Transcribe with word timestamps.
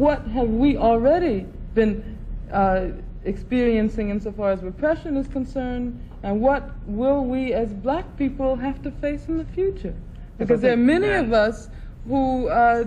what 0.00 0.26
have 0.28 0.48
we 0.48 0.78
already 0.78 1.46
been 1.74 2.16
uh, 2.50 2.86
experiencing 3.24 4.08
insofar 4.08 4.50
as 4.50 4.62
repression 4.62 5.14
is 5.14 5.28
concerned, 5.28 6.00
and 6.22 6.40
what 6.40 6.70
will 6.86 7.22
we 7.22 7.52
as 7.52 7.74
black 7.74 8.16
people 8.16 8.56
have 8.56 8.82
to 8.82 8.90
face 8.92 9.26
in 9.28 9.36
the 9.36 9.44
future? 9.44 9.94
Because 10.38 10.62
there 10.62 10.72
are 10.72 10.84
many 10.94 11.10
of 11.10 11.34
us 11.34 11.68
who 12.08 12.48
uh, 12.48 12.84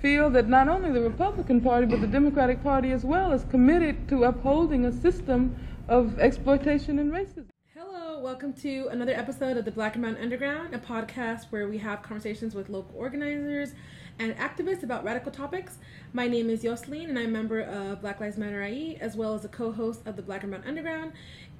feel 0.00 0.30
that 0.30 0.48
not 0.48 0.66
only 0.66 0.90
the 0.90 1.02
Republican 1.02 1.60
Party, 1.60 1.84
but 1.84 2.00
the 2.00 2.06
Democratic 2.06 2.62
Party 2.62 2.90
as 2.92 3.04
well 3.04 3.32
is 3.32 3.44
committed 3.50 4.08
to 4.08 4.24
upholding 4.24 4.86
a 4.86 4.92
system 4.92 5.54
of 5.88 6.18
exploitation 6.18 6.98
and 7.00 7.12
racism. 7.12 7.50
Hello, 7.74 8.18
welcome 8.18 8.54
to 8.54 8.88
another 8.90 9.12
episode 9.12 9.58
of 9.58 9.66
the 9.66 9.70
Black 9.70 9.94
and 9.94 10.02
Brown 10.02 10.16
Underground, 10.16 10.72
a 10.72 10.78
podcast 10.78 11.48
where 11.50 11.68
we 11.68 11.76
have 11.76 12.00
conversations 12.00 12.54
with 12.54 12.70
local 12.70 12.94
organizers 12.96 13.74
and 14.20 14.36
activists 14.36 14.82
about 14.82 15.02
radical 15.02 15.32
topics. 15.32 15.78
My 16.12 16.28
name 16.28 16.50
is 16.50 16.62
Yoselin, 16.62 17.08
and 17.08 17.18
I'm 17.18 17.24
a 17.24 17.28
member 17.28 17.62
of 17.62 18.02
Black 18.02 18.20
Lives 18.20 18.36
Matter 18.36 18.62
IE, 18.62 18.98
as 19.00 19.16
well 19.16 19.34
as 19.34 19.46
a 19.46 19.48
co-host 19.48 20.06
of 20.06 20.16
the 20.16 20.22
Black 20.22 20.42
and 20.42 20.52
Brown 20.52 20.62
Underground. 20.66 21.12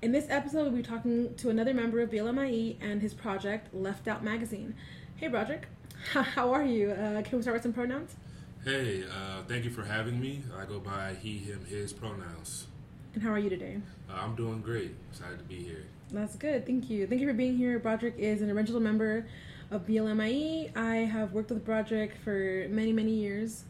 In 0.03 0.13
this 0.13 0.27
episode, 0.29 0.65
we'll 0.65 0.73
be 0.73 0.83
talking 0.83 1.35
to 1.37 1.49
another 1.49 1.73
member 1.73 2.03
of 2.03 2.11
BLMIE 2.11 2.77
and 2.83 3.01
his 3.01 3.15
project, 3.15 3.75
Left 3.75 4.07
Out 4.07 4.23
Magazine. 4.23 4.75
Hey, 5.17 5.29
Broderick. 5.29 5.69
How 6.13 6.53
are 6.53 6.63
you? 6.63 6.91
Uh, 6.91 7.23
can 7.23 7.39
we 7.39 7.43
start 7.43 7.55
with 7.55 7.63
some 7.63 7.73
pronouns? 7.73 8.15
Hey, 8.63 9.05
uh, 9.05 9.43
thank 9.49 9.65
you 9.65 9.71
for 9.71 9.85
having 9.85 10.21
me. 10.21 10.43
I 10.55 10.67
go 10.67 10.81
by 10.81 11.15
he, 11.15 11.39
him, 11.39 11.65
his 11.65 11.95
pronouns. 11.95 12.67
And 13.15 13.23
how 13.23 13.31
are 13.31 13.39
you 13.39 13.49
today? 13.49 13.79
Uh, 14.09 14.21
I'm 14.21 14.37
doing 14.37 14.61
great. 14.61 14.95
Excited 15.11 15.39
to 15.39 15.45
be 15.45 15.57
here. 15.57 15.85
That's 16.13 16.37
good. 16.37 16.67
Thank 16.67 16.91
you. 16.91 17.07
Thank 17.07 17.23
you 17.23 17.27
for 17.27 17.35
being 17.35 17.57
here. 17.57 17.79
Broderick 17.79 18.15
is 18.19 18.43
an 18.43 18.51
original 18.51 18.81
member 18.81 19.27
of 19.71 19.87
BLMIE. 19.87 20.77
I 20.77 20.97
have 20.97 21.33
worked 21.33 21.51
with 21.51 21.65
Broderick 21.65 22.15
for 22.25 22.67
many, 22.69 22.93
many 22.93 23.13
years, 23.13 23.65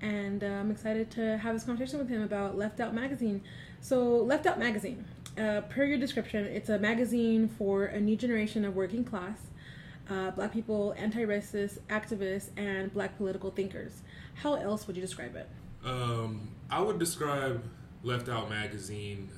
and 0.00 0.44
uh, 0.44 0.46
I'm 0.46 0.70
excited 0.70 1.10
to 1.12 1.38
have 1.38 1.54
this 1.54 1.64
conversation 1.64 1.98
with 1.98 2.08
him 2.08 2.22
about 2.22 2.56
Left 2.56 2.80
Out 2.80 2.94
Magazine. 2.94 3.42
So, 3.80 4.16
Left 4.16 4.46
Out 4.46 4.58
Magazine, 4.58 5.04
uh, 5.38 5.62
per 5.62 5.84
your 5.84 5.98
description, 5.98 6.44
it's 6.46 6.68
a 6.68 6.78
magazine 6.78 7.48
for 7.48 7.86
a 7.86 8.00
new 8.00 8.16
generation 8.16 8.64
of 8.64 8.76
working 8.76 9.04
class, 9.04 9.38
uh, 10.08 10.30
black 10.30 10.52
people, 10.52 10.94
anti 10.96 11.24
racist 11.24 11.78
activists, 11.88 12.50
and 12.56 12.92
black 12.92 13.16
political 13.16 13.50
thinkers. 13.50 14.02
How 14.34 14.54
else 14.54 14.86
would 14.86 14.96
you 14.96 15.02
describe 15.02 15.36
it? 15.36 15.48
Um, 15.84 16.48
I 16.70 16.80
would 16.80 16.98
describe 16.98 17.62
Left 18.02 18.28
Out 18.28 18.50
Magazine 18.50 19.28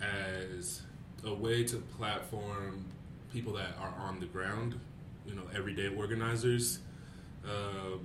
as 0.00 0.82
a 1.24 1.34
way 1.34 1.64
to 1.64 1.76
platform 1.76 2.86
people 3.32 3.52
that 3.52 3.76
are 3.80 3.94
on 3.98 4.18
the 4.20 4.26
ground, 4.26 4.78
you 5.26 5.34
know, 5.34 5.42
everyday 5.54 5.88
organizers. 5.88 6.80
Uh, 7.44 7.98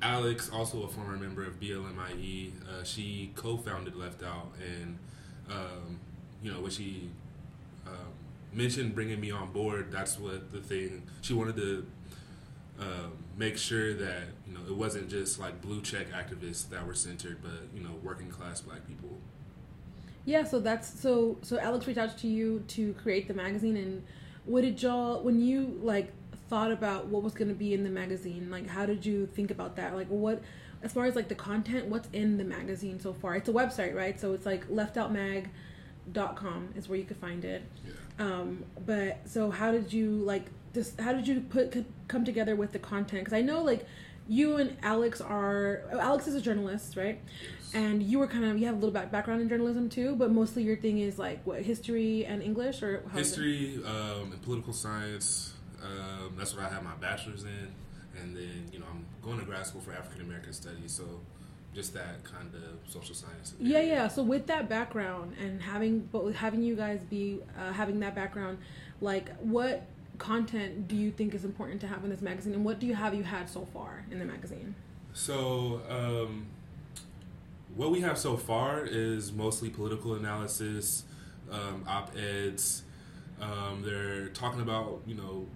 Alex, 0.00 0.50
also 0.50 0.82
a 0.84 0.88
former 0.88 1.16
member 1.16 1.44
of 1.44 1.58
BLMIE, 1.58 2.52
uh, 2.68 2.84
she 2.84 3.32
co-founded 3.34 3.96
Left 3.96 4.22
Out, 4.22 4.52
and 4.64 4.98
um, 5.50 5.98
you 6.42 6.52
know, 6.52 6.60
when 6.60 6.70
she 6.70 7.08
um, 7.86 8.12
mentioned 8.52 8.94
bringing 8.94 9.20
me 9.20 9.30
on 9.30 9.50
board, 9.50 9.90
that's 9.90 10.18
what 10.18 10.52
the 10.52 10.60
thing 10.60 11.02
she 11.20 11.34
wanted 11.34 11.56
to 11.56 11.86
um, 12.80 13.12
make 13.36 13.58
sure 13.58 13.92
that 13.94 14.22
you 14.46 14.54
know 14.54 14.60
it 14.68 14.74
wasn't 14.74 15.10
just 15.10 15.40
like 15.40 15.60
blue 15.60 15.82
check 15.82 16.06
activists 16.12 16.68
that 16.70 16.86
were 16.86 16.94
centered, 16.94 17.38
but 17.42 17.68
you 17.74 17.82
know, 17.82 17.94
working 18.02 18.28
class 18.28 18.60
Black 18.60 18.86
people. 18.86 19.18
Yeah, 20.24 20.44
so 20.44 20.60
that's 20.60 21.00
so 21.00 21.38
so 21.42 21.58
Alex 21.58 21.86
reached 21.86 21.98
out 21.98 22.16
to 22.18 22.28
you 22.28 22.62
to 22.68 22.92
create 22.94 23.26
the 23.26 23.34
magazine 23.34 23.76
and 23.76 24.04
what 24.44 24.62
did 24.62 24.80
y'all 24.82 25.22
when 25.22 25.40
you 25.40 25.78
like 25.82 26.12
thought 26.48 26.72
about 26.72 27.06
what 27.06 27.22
was 27.22 27.34
going 27.34 27.48
to 27.48 27.54
be 27.54 27.74
in 27.74 27.84
the 27.84 27.90
magazine 27.90 28.48
like 28.50 28.66
how 28.66 28.86
did 28.86 29.04
you 29.04 29.26
think 29.26 29.50
about 29.50 29.76
that 29.76 29.94
like 29.94 30.06
what 30.08 30.42
as 30.82 30.92
far 30.92 31.04
as 31.06 31.16
like 31.16 31.28
the 31.28 31.34
content 31.34 31.86
what's 31.86 32.08
in 32.12 32.36
the 32.38 32.44
magazine 32.44 32.98
so 33.00 33.12
far 33.12 33.36
it's 33.36 33.48
a 33.48 33.52
website 33.52 33.94
right 33.94 34.20
so 34.20 34.32
it's 34.32 34.46
like 34.46 34.64
leftoutmag.com 36.14 36.68
is 36.76 36.88
where 36.88 36.98
you 36.98 37.04
could 37.04 37.16
find 37.16 37.44
it 37.44 37.62
Yeah. 37.86 37.92
um 38.26 38.64
but 38.86 39.18
so 39.26 39.50
how 39.50 39.72
did 39.72 39.92
you 39.92 40.10
like 40.10 40.46
this 40.72 40.92
how 40.98 41.12
did 41.12 41.26
you 41.28 41.40
put 41.40 41.84
come 42.08 42.24
together 42.24 42.56
with 42.56 42.72
the 42.72 42.78
content 42.78 43.24
because 43.24 43.36
i 43.36 43.42
know 43.42 43.62
like 43.62 43.86
you 44.28 44.56
and 44.56 44.76
alex 44.82 45.20
are 45.20 45.82
alex 45.92 46.26
is 46.26 46.34
a 46.34 46.40
journalist 46.40 46.96
right 46.96 47.20
Yes. 47.42 47.74
and 47.74 48.02
you 48.02 48.18
were 48.18 48.26
kind 48.26 48.44
of 48.44 48.58
you 48.58 48.66
have 48.66 48.74
a 48.74 48.78
little 48.78 48.92
back 48.92 49.10
background 49.10 49.40
in 49.40 49.48
journalism 49.48 49.88
too 49.88 50.14
but 50.16 50.30
mostly 50.30 50.62
your 50.62 50.76
thing 50.76 50.98
is 50.98 51.18
like 51.18 51.40
what 51.46 51.62
history 51.62 52.24
and 52.26 52.42
english 52.42 52.82
or 52.82 53.02
how 53.12 53.18
is 53.18 53.32
it? 53.32 53.42
history 53.42 53.82
um, 53.84 54.32
and 54.32 54.42
political 54.42 54.72
science. 54.72 55.54
Um, 55.82 56.34
that's 56.36 56.54
what 56.54 56.64
I 56.64 56.68
have 56.68 56.82
my 56.82 56.94
bachelor's 57.00 57.44
in, 57.44 57.68
and 58.20 58.36
then 58.36 58.68
you 58.72 58.78
know 58.78 58.86
I'm 58.90 59.04
going 59.22 59.38
to 59.38 59.44
grad 59.44 59.66
school 59.66 59.80
for 59.80 59.92
African 59.92 60.22
American 60.22 60.52
studies. 60.52 60.92
So 60.92 61.04
just 61.74 61.94
that 61.94 62.24
kind 62.24 62.52
of 62.54 62.92
social 62.92 63.14
science. 63.14 63.54
Yeah, 63.60 63.78
area. 63.78 63.94
yeah. 63.94 64.08
So 64.08 64.22
with 64.22 64.46
that 64.46 64.68
background 64.68 65.36
and 65.40 65.62
having, 65.62 66.08
but 66.12 66.24
with 66.24 66.36
having 66.36 66.62
you 66.62 66.74
guys 66.74 67.00
be 67.04 67.40
uh, 67.58 67.72
having 67.72 68.00
that 68.00 68.14
background, 68.14 68.58
like 69.00 69.34
what 69.38 69.86
content 70.18 70.88
do 70.88 70.96
you 70.96 71.10
think 71.10 71.34
is 71.34 71.44
important 71.44 71.80
to 71.82 71.86
have 71.86 72.02
in 72.04 72.10
this 72.10 72.22
magazine, 72.22 72.54
and 72.54 72.64
what 72.64 72.80
do 72.80 72.86
you 72.86 72.94
have 72.94 73.14
you 73.14 73.22
had 73.22 73.48
so 73.48 73.66
far 73.72 74.04
in 74.10 74.18
the 74.18 74.24
magazine? 74.24 74.74
So 75.12 75.80
um, 75.88 76.46
what 77.76 77.90
we 77.90 78.00
have 78.00 78.18
so 78.18 78.36
far 78.36 78.84
is 78.84 79.32
mostly 79.32 79.70
political 79.70 80.14
analysis, 80.14 81.04
um, 81.50 81.84
op 81.86 82.16
eds. 82.16 82.82
Um, 83.40 83.82
they're 83.84 84.28
talking 84.28 84.60
about 84.60 85.00
you 85.06 85.14
know, 85.14 85.46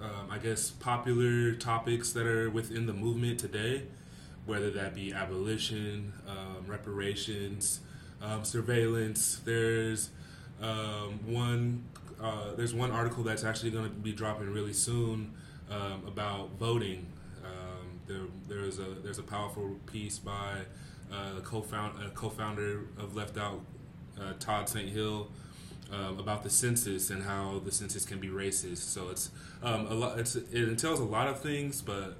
um, 0.00 0.28
I 0.30 0.38
guess 0.38 0.70
popular 0.70 1.52
topics 1.54 2.12
that 2.12 2.26
are 2.26 2.50
within 2.50 2.86
the 2.86 2.92
movement 2.92 3.38
today, 3.38 3.82
whether 4.46 4.70
that 4.70 4.94
be 4.94 5.12
abolition, 5.12 6.12
um, 6.26 6.64
reparations, 6.66 7.80
um, 8.20 8.44
surveillance. 8.44 9.40
There's 9.44 10.10
um, 10.60 11.20
one. 11.26 11.84
Uh, 12.20 12.54
there's 12.56 12.72
one 12.72 12.92
article 12.92 13.24
that's 13.24 13.42
actually 13.42 13.70
going 13.70 13.84
to 13.84 13.90
be 13.90 14.12
dropping 14.12 14.52
really 14.52 14.72
soon 14.72 15.32
um, 15.70 16.04
about 16.06 16.50
voting. 16.58 17.06
Um, 17.44 18.00
there, 18.06 18.26
there's 18.48 18.78
a 18.78 18.94
there's 19.02 19.18
a 19.18 19.24
powerful 19.24 19.76
piece 19.86 20.18
by 20.18 20.58
uh, 21.12 21.40
co-found, 21.42 21.98
uh, 22.02 22.08
co-founder 22.10 22.80
of 22.98 23.14
Left 23.14 23.36
Out, 23.36 23.60
uh, 24.20 24.32
Todd 24.38 24.68
St. 24.68 24.88
Hill, 24.88 25.28
um, 25.92 26.18
about 26.18 26.42
the 26.42 26.50
census 26.50 27.10
and 27.10 27.22
how 27.22 27.60
the 27.64 27.70
census 27.70 28.04
can 28.04 28.18
be 28.18 28.28
racist. 28.28 28.78
So 28.78 29.10
it's 29.10 29.30
um, 29.62 29.86
a 29.86 29.94
lot. 29.94 30.18
It's, 30.18 30.34
it 30.34 30.68
entails 30.68 31.00
a 31.00 31.04
lot 31.04 31.28
of 31.28 31.40
things, 31.40 31.82
but 31.82 32.16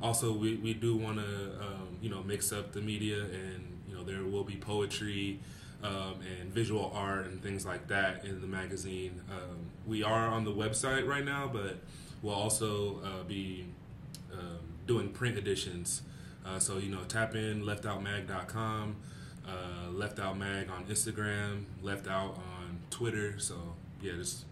also 0.00 0.32
we, 0.32 0.56
we 0.56 0.74
do 0.74 0.96
want 0.96 1.18
to 1.18 1.24
um, 1.60 1.98
you 2.00 2.08
know 2.08 2.22
mix 2.22 2.52
up 2.52 2.72
the 2.72 2.80
media 2.80 3.22
and 3.22 3.80
you 3.88 3.94
know 3.94 4.04
there 4.04 4.24
will 4.24 4.44
be 4.44 4.56
poetry 4.56 5.40
um, 5.82 6.14
and 6.40 6.50
visual 6.52 6.92
art 6.94 7.26
and 7.26 7.42
things 7.42 7.66
like 7.66 7.88
that 7.88 8.24
in 8.24 8.40
the 8.40 8.46
magazine. 8.46 9.20
Um, 9.30 9.70
we 9.86 10.02
are 10.02 10.28
on 10.28 10.44
the 10.44 10.52
website 10.52 11.06
right 11.06 11.24
now, 11.24 11.50
but 11.52 11.78
we'll 12.22 12.34
also 12.34 13.00
uh, 13.04 13.24
be 13.24 13.66
um, 14.32 14.58
doing 14.86 15.10
print 15.10 15.36
editions. 15.36 16.02
Uh, 16.44 16.58
so 16.58 16.78
you 16.78 16.90
know, 16.90 17.02
tap 17.08 17.34
in 17.34 17.62
leftoutmag.com, 17.64 18.96
uh, 19.46 19.90
left 19.90 20.20
out 20.20 20.38
mag 20.38 20.70
on 20.70 20.84
Instagram, 20.84 21.64
left 21.82 22.06
out 22.06 22.36
on 22.36 22.55
Twitter. 22.90 23.38
So 23.38 23.54
yeah, 24.02 24.12
just 24.16 24.44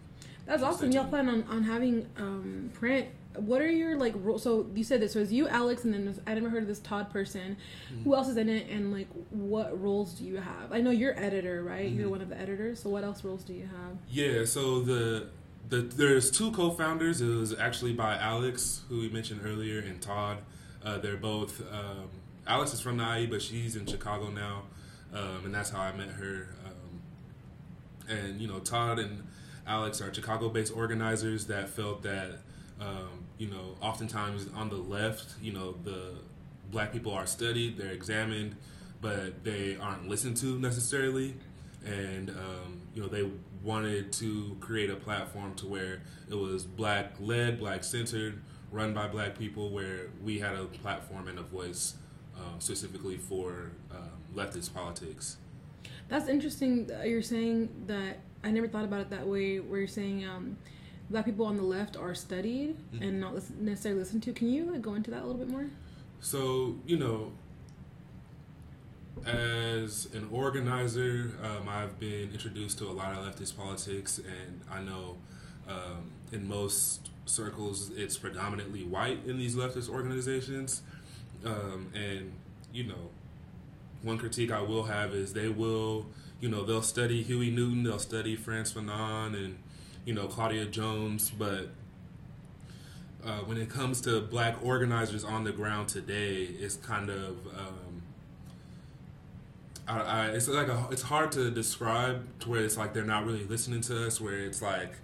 That's 0.46 0.60
Stay 0.62 0.68
awesome. 0.68 0.92
Y'all 0.92 1.06
plan 1.08 1.28
on, 1.28 1.42
on 1.44 1.62
having 1.64 2.06
um, 2.16 2.70
print. 2.74 3.08
What 3.36 3.60
are 3.60 3.68
your 3.70 3.96
like? 3.96 4.14
ro- 4.16 4.36
So 4.38 4.66
you 4.76 4.84
said 4.84 5.00
this. 5.00 5.12
So 5.14 5.18
it's 5.18 5.32
you, 5.32 5.48
Alex, 5.48 5.84
and 5.84 5.92
then 5.92 6.04
there's, 6.04 6.20
I 6.26 6.34
never 6.34 6.48
heard 6.48 6.62
of 6.62 6.68
this 6.68 6.78
Todd 6.78 7.10
person. 7.10 7.56
Who 8.04 8.14
else 8.14 8.28
is 8.28 8.36
in 8.36 8.48
it? 8.48 8.68
And 8.70 8.92
like, 8.92 9.08
what 9.30 9.80
roles 9.82 10.12
do 10.12 10.24
you 10.24 10.36
have? 10.36 10.70
I 10.72 10.80
know 10.80 10.90
you're 10.92 11.18
editor, 11.18 11.64
right? 11.64 11.88
You're 11.90 12.06
Mhm. 12.06 12.10
one 12.12 12.20
of 12.20 12.28
the 12.28 12.38
editors. 12.40 12.80
So 12.80 12.90
what 12.90 13.02
else 13.02 13.24
roles 13.24 13.42
do 13.42 13.52
you 13.52 13.62
have? 13.66 13.96
Yeah, 14.08 14.44
so 14.44 14.80
the 14.80 15.26
the 15.68 15.78
there's 15.82 16.30
two 16.30 16.52
co-founders. 16.52 17.20
It 17.20 17.26
was 17.26 17.58
actually 17.58 17.92
by 17.94 18.16
Alex, 18.18 18.82
who 18.88 19.00
we 19.00 19.08
mentioned 19.08 19.40
earlier, 19.44 19.80
and 19.80 20.00
Todd. 20.00 20.38
Uh, 20.84 20.98
they're 20.98 21.16
both. 21.16 21.60
Um, 21.72 22.10
Alex 22.46 22.72
is 22.74 22.80
from 22.80 22.98
the 22.98 23.18
IE, 23.18 23.26
but 23.26 23.40
she's 23.42 23.74
in 23.74 23.86
Chicago 23.86 24.28
now, 24.28 24.64
um, 25.14 25.46
and 25.46 25.54
that's 25.54 25.70
how 25.70 25.80
I 25.80 25.92
met 25.96 26.10
her. 26.10 26.48
And 28.08 28.40
you 28.40 28.48
know, 28.48 28.58
Todd 28.58 28.98
and 28.98 29.24
Alex 29.66 30.00
are 30.00 30.12
Chicago-based 30.12 30.74
organizers 30.74 31.46
that 31.46 31.68
felt 31.68 32.02
that 32.02 32.38
um, 32.80 33.24
you 33.38 33.48
know, 33.48 33.76
oftentimes 33.80 34.46
on 34.54 34.68
the 34.68 34.76
left, 34.76 35.34
you 35.40 35.52
know, 35.52 35.74
the 35.84 36.14
black 36.70 36.92
people 36.92 37.12
are 37.12 37.26
studied, 37.26 37.78
they're 37.78 37.92
examined, 37.92 38.56
but 39.00 39.44
they 39.44 39.76
aren't 39.76 40.08
listened 40.08 40.36
to 40.38 40.58
necessarily 40.58 41.34
and 41.84 42.30
um, 42.30 42.80
you 42.94 43.02
know 43.02 43.08
they 43.08 43.28
wanted 43.62 44.12
to 44.12 44.56
create 44.60 44.90
a 44.90 44.96
platform 44.96 45.54
to 45.54 45.66
where 45.66 46.02
it 46.30 46.34
was 46.34 46.64
black 46.64 47.12
led, 47.20 47.58
black 47.58 47.84
centered, 47.84 48.42
run 48.70 48.92
by 48.92 49.08
black 49.08 49.38
people, 49.38 49.70
where 49.70 50.08
we 50.22 50.38
had 50.38 50.54
a 50.54 50.64
platform 50.64 51.28
and 51.28 51.38
a 51.38 51.42
voice 51.42 51.94
um, 52.36 52.58
specifically 52.58 53.16
for 53.16 53.70
um, 53.90 54.10
leftist 54.34 54.74
politics. 54.74 55.36
That's 56.14 56.28
interesting. 56.28 56.86
that 56.86 57.08
You're 57.08 57.22
saying 57.22 57.68
that 57.88 58.18
I 58.44 58.52
never 58.52 58.68
thought 58.68 58.84
about 58.84 59.00
it 59.00 59.10
that 59.10 59.26
way. 59.26 59.58
Where 59.58 59.80
you're 59.80 59.88
saying 59.88 60.24
um, 60.24 60.56
black 61.10 61.24
people 61.24 61.44
on 61.44 61.56
the 61.56 61.64
left 61.64 61.96
are 61.96 62.14
studied 62.14 62.76
Mhm. 62.92 63.02
and 63.02 63.20
not 63.20 63.34
listen, 63.34 63.64
necessarily 63.64 63.98
listened 63.98 64.22
to. 64.22 64.32
Can 64.32 64.48
you 64.48 64.70
like, 64.70 64.80
go 64.80 64.94
into 64.94 65.10
that 65.10 65.22
a 65.24 65.26
little 65.26 65.40
bit 65.44 65.48
more? 65.48 65.70
So 66.20 66.76
you 66.86 66.98
know, 66.98 67.32
as 69.26 70.06
an 70.14 70.28
organizer, 70.30 71.32
um, 71.42 71.68
I've 71.68 71.98
been 71.98 72.30
introduced 72.30 72.78
to 72.78 72.86
a 72.86 72.92
lot 72.92 73.18
of 73.18 73.24
leftist 73.24 73.56
politics, 73.56 74.18
and 74.18 74.60
I 74.70 74.82
know 74.82 75.16
um, 75.68 76.12
in 76.30 76.46
most 76.46 77.10
circles 77.26 77.90
it's 77.96 78.16
predominantly 78.18 78.84
white 78.84 79.24
in 79.26 79.36
these 79.36 79.56
leftist 79.56 79.88
organizations. 79.88 80.82
Um, 81.44 81.88
and, 81.92 82.32
you 82.72 82.84
know, 82.84 83.10
one 84.04 84.18
critique 84.18 84.52
I 84.52 84.60
will 84.60 84.84
have 84.84 85.14
is 85.14 85.32
they 85.32 85.48
will, 85.48 86.06
you 86.40 86.48
know, 86.48 86.64
they'll 86.64 86.82
study 86.82 87.22
Huey 87.22 87.50
Newton, 87.50 87.82
they'll 87.82 87.98
study 87.98 88.36
Frantz 88.36 88.72
Fanon 88.72 89.34
and, 89.34 89.58
you 90.04 90.14
know, 90.14 90.26
Claudia 90.26 90.66
Jones, 90.66 91.30
but 91.30 91.70
uh, 93.24 93.38
when 93.38 93.56
it 93.56 93.70
comes 93.70 94.00
to 94.02 94.20
black 94.20 94.56
organizers 94.62 95.24
on 95.24 95.44
the 95.44 95.52
ground 95.52 95.88
today, 95.88 96.42
it's 96.42 96.76
kind 96.76 97.08
of 97.08 97.46
um, 97.56 98.02
I, 99.86 100.00
I, 100.00 100.26
it's 100.28 100.48
like 100.48 100.68
a, 100.68 100.88
it's 100.90 101.02
hard 101.02 101.32
to 101.32 101.50
describe 101.50 102.40
to 102.40 102.50
where 102.50 102.60
it's 102.60 102.76
like 102.76 102.94
they're 102.94 103.04
not 103.04 103.26
really 103.26 103.44
listening 103.44 103.80
to 103.82 104.06
us. 104.06 104.20
Where 104.20 104.38
it's 104.38 104.62
like, 104.62 104.94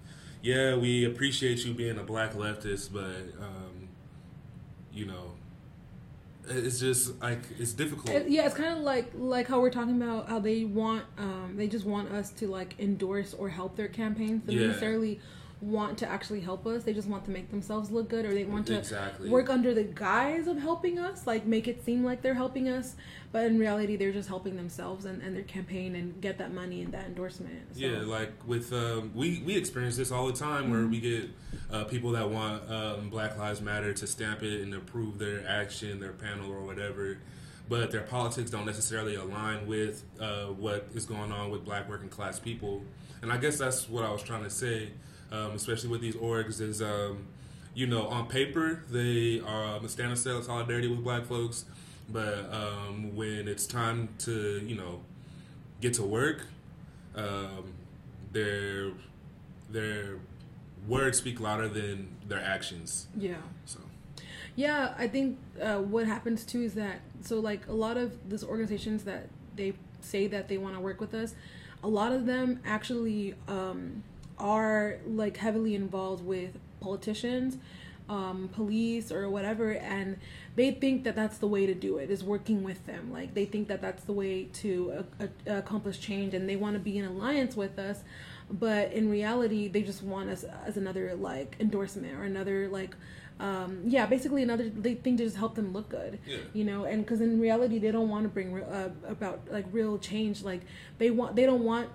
yeah, 0.42 0.76
we 0.76 1.04
appreciate 1.04 1.64
you 1.64 1.74
being 1.74 1.98
a 1.98 2.02
black 2.02 2.34
leftist, 2.34 2.92
but 2.92 3.42
um, 3.42 3.88
you 4.92 5.06
know, 5.06 5.32
it's 6.50 6.78
just 6.80 7.20
like 7.20 7.40
it's 7.58 7.72
difficult. 7.72 8.10
It- 8.10 8.28
yeah, 8.28 8.46
it's 8.46 8.54
kind 8.54 8.76
of 8.76 8.84
like 8.84 9.12
like 9.14 9.46
how 9.48 9.60
we're 9.60 9.70
talking 9.70 9.96
about 10.00 10.28
how 10.28 10.38
they 10.40 10.64
want 10.64 11.04
um 11.18 11.54
they 11.56 11.66
just 11.68 11.84
want 11.84 12.10
us 12.10 12.30
to 12.32 12.48
like 12.48 12.74
endorse 12.78 13.34
or 13.34 13.48
help 13.48 13.76
their 13.76 13.88
campaigns. 13.88 14.42
Don't 14.44 14.56
Yeah. 14.56 14.66
necessarily 14.68 15.20
want 15.60 15.98
to 15.98 16.08
actually 16.08 16.40
help 16.40 16.66
us. 16.66 16.84
They 16.84 16.92
just 16.94 17.08
want 17.08 17.24
to 17.26 17.30
make 17.30 17.50
themselves 17.50 17.90
look 17.90 18.08
good 18.08 18.24
or 18.24 18.32
they 18.32 18.44
want 18.44 18.66
to 18.68 18.78
Exactly. 18.78 19.28
work 19.28 19.50
under 19.50 19.74
the 19.74 19.84
guise 19.84 20.46
of 20.46 20.58
helping 20.58 20.98
us, 20.98 21.26
like 21.26 21.44
make 21.46 21.68
it 21.68 21.84
seem 21.84 22.02
like 22.04 22.22
they're 22.22 22.34
helping 22.34 22.68
us, 22.68 22.96
but 23.30 23.44
in 23.44 23.58
reality 23.58 23.96
they're 23.96 24.12
just 24.12 24.28
helping 24.28 24.56
themselves 24.56 25.04
and, 25.04 25.20
and 25.22 25.36
their 25.36 25.42
campaign 25.42 25.94
and 25.94 26.20
get 26.20 26.38
that 26.38 26.52
money 26.52 26.82
and 26.82 26.92
that 26.94 27.06
endorsement. 27.06 27.60
So, 27.74 27.80
Yeah, 27.80 27.98
like 28.02 28.32
with 28.46 28.72
um, 28.72 29.10
we 29.14 29.42
we 29.44 29.56
experience 29.56 29.96
this 29.96 30.10
all 30.10 30.26
the 30.26 30.32
time 30.32 30.70
where 30.70 30.86
we 30.86 30.98
get 31.00 31.28
uh, 31.70 31.84
people 31.84 32.12
that 32.12 32.28
want 32.30 32.68
um, 32.70 33.10
Black 33.10 33.36
Lives 33.36 33.60
Matter 33.60 33.92
to 33.92 34.06
stamp 34.06 34.42
it 34.42 34.62
and 34.62 34.74
approve 34.74 35.18
their 35.18 35.46
action, 35.46 36.00
their 36.00 36.12
panel 36.12 36.50
or 36.50 36.62
whatever, 36.62 37.18
but 37.68 37.90
their 37.90 38.00
politics 38.02 38.50
don't 38.50 38.66
necessarily 38.66 39.14
align 39.14 39.66
with 39.66 40.04
uh, 40.20 40.46
what 40.46 40.88
is 40.94 41.04
going 41.04 41.30
on 41.32 41.50
with 41.50 41.64
Black 41.64 41.88
working 41.88 42.08
class 42.08 42.40
people. 42.40 42.82
And 43.22 43.30
I 43.30 43.36
guess 43.36 43.58
that's 43.58 43.88
what 43.90 44.04
I 44.04 44.10
was 44.10 44.22
trying 44.22 44.44
to 44.44 44.50
say, 44.50 44.88
um, 45.32 45.52
especially 45.52 45.88
with 45.88 46.00
these 46.00 46.16
orgs, 46.16 46.60
is 46.60 46.82
um, 46.82 47.26
you 47.74 47.86
know 47.86 48.06
on 48.08 48.26
paper 48.26 48.82
they 48.90 49.40
are 49.40 49.76
um, 49.76 49.88
stand 49.88 50.10
in 50.10 50.16
solidarity 50.16 50.88
with 50.88 51.02
Black 51.02 51.24
folks, 51.26 51.64
but 52.08 52.52
um, 52.52 53.14
when 53.14 53.48
it's 53.48 53.66
time 53.66 54.08
to 54.18 54.62
you 54.66 54.76
know 54.76 55.00
get 55.80 55.94
to 55.94 56.02
work, 56.02 56.46
um, 57.16 57.72
their 58.32 58.92
their 59.70 60.16
words 60.88 61.18
speak 61.18 61.40
louder 61.40 61.68
than 61.68 62.08
their 62.26 62.40
actions. 62.40 63.06
Yeah. 63.16 63.34
So 63.64 63.80
Yeah, 64.56 64.94
I 64.98 65.08
think 65.08 65.38
uh, 65.60 65.78
what 65.78 66.06
happens 66.06 66.44
too 66.44 66.62
is 66.62 66.74
that 66.74 67.00
so 67.22 67.40
like 67.40 67.66
a 67.68 67.72
lot 67.72 67.96
of 67.96 68.28
these 68.28 68.44
organizations 68.44 69.04
that 69.04 69.28
they 69.56 69.74
say 70.00 70.26
that 70.26 70.48
they 70.48 70.58
want 70.58 70.74
to 70.74 70.80
work 70.80 71.00
with 71.00 71.14
us, 71.14 71.34
a 71.82 71.88
lot 71.88 72.12
of 72.12 72.26
them 72.26 72.60
actually 72.64 73.34
um, 73.48 74.02
are 74.40 74.98
like 75.06 75.36
heavily 75.36 75.74
involved 75.74 76.24
with 76.24 76.58
politicians, 76.80 77.58
um, 78.08 78.48
police 78.52 79.12
or 79.12 79.28
whatever, 79.30 79.72
and 79.72 80.16
they 80.56 80.72
think 80.72 81.04
that 81.04 81.14
that's 81.14 81.38
the 81.38 81.46
way 81.46 81.66
to 81.66 81.74
do 81.74 81.98
it 81.98 82.10
is 82.10 82.24
working 82.24 82.64
with 82.64 82.84
them. 82.86 83.12
Like 83.12 83.34
they 83.34 83.44
think 83.44 83.68
that 83.68 83.80
that's 83.80 84.02
the 84.04 84.12
way 84.12 84.44
to 84.54 85.04
uh, 85.20 85.24
uh, 85.24 85.52
accomplish 85.58 86.00
change, 86.00 86.34
and 86.34 86.48
they 86.48 86.56
want 86.56 86.74
to 86.74 86.80
be 86.80 86.98
in 86.98 87.04
alliance 87.04 87.54
with 87.56 87.78
us. 87.78 88.00
But 88.50 88.92
in 88.92 89.08
reality, 89.10 89.68
they 89.68 89.82
just 89.82 90.02
want 90.02 90.28
us 90.28 90.44
as 90.66 90.76
another 90.76 91.14
like 91.14 91.54
endorsement 91.60 92.14
or 92.18 92.24
another 92.24 92.66
like 92.68 92.96
um, 93.38 93.80
yeah, 93.86 94.04
basically 94.04 94.42
another 94.42 94.68
they 94.68 94.94
think 94.96 95.16
to 95.18 95.24
just 95.24 95.36
help 95.36 95.54
them 95.54 95.72
look 95.72 95.88
good, 95.88 96.18
Yeah. 96.26 96.36
you 96.52 96.64
know, 96.64 96.84
and 96.84 97.02
because 97.04 97.20
in 97.22 97.40
reality 97.40 97.78
they 97.78 97.90
don't 97.90 98.08
want 98.10 98.24
to 98.24 98.28
bring 98.28 98.52
re- 98.52 98.64
uh, 98.64 98.90
about 99.08 99.40
like 99.50 99.64
real 99.72 99.98
change. 99.98 100.42
Like 100.42 100.62
they 100.98 101.10
want 101.10 101.36
they 101.36 101.46
don't 101.46 101.64
want 101.64 101.88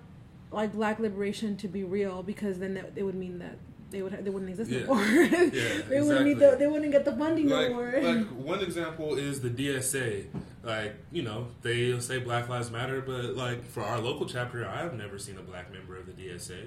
like 0.56 0.72
black 0.72 0.98
liberation 0.98 1.56
to 1.58 1.68
be 1.68 1.84
real 1.84 2.22
because 2.22 2.58
then 2.58 2.74
that 2.74 2.92
it 2.96 3.02
would 3.02 3.14
mean 3.14 3.38
that 3.38 3.56
they 3.90 4.02
would 4.02 4.12
they 4.24 4.30
wouldn't 4.30 4.50
exist 4.50 4.70
Yeah. 4.70 4.78
anymore. 4.78 5.04
Yeah, 5.52 5.82
they 5.88 6.00
wouldn't 6.00 6.24
need 6.26 6.38
the, 6.38 6.44
exactly. 6.46 6.58
they 6.58 6.66
wouldn't 6.72 6.92
get 6.92 7.04
the 7.04 7.12
funding 7.16 7.48
like, 7.48 7.68
no 7.70 7.74
more. 7.74 8.00
like 8.02 8.26
one 8.52 8.60
example 8.60 9.16
is 9.16 9.40
the 9.40 9.50
DSA. 9.50 10.26
Like 10.64 10.96
you 11.12 11.22
know 11.22 11.46
they 11.62 11.98
say 12.00 12.18
Black 12.18 12.48
Lives 12.48 12.70
Matter, 12.70 13.00
but 13.00 13.36
like 13.36 13.64
for 13.64 13.82
our 13.82 14.00
local 14.00 14.26
chapter, 14.26 14.66
I 14.66 14.78
have 14.78 14.94
never 14.94 15.18
seen 15.18 15.36
a 15.38 15.42
black 15.42 15.72
member 15.72 15.96
of 15.96 16.06
the 16.06 16.12
DSA. 16.12 16.66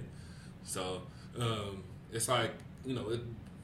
So 0.63 1.01
um, 1.39 1.83
it's 2.11 2.27
like 2.29 2.51
you 2.85 2.93
know. 2.95 3.09
It, 3.09 3.21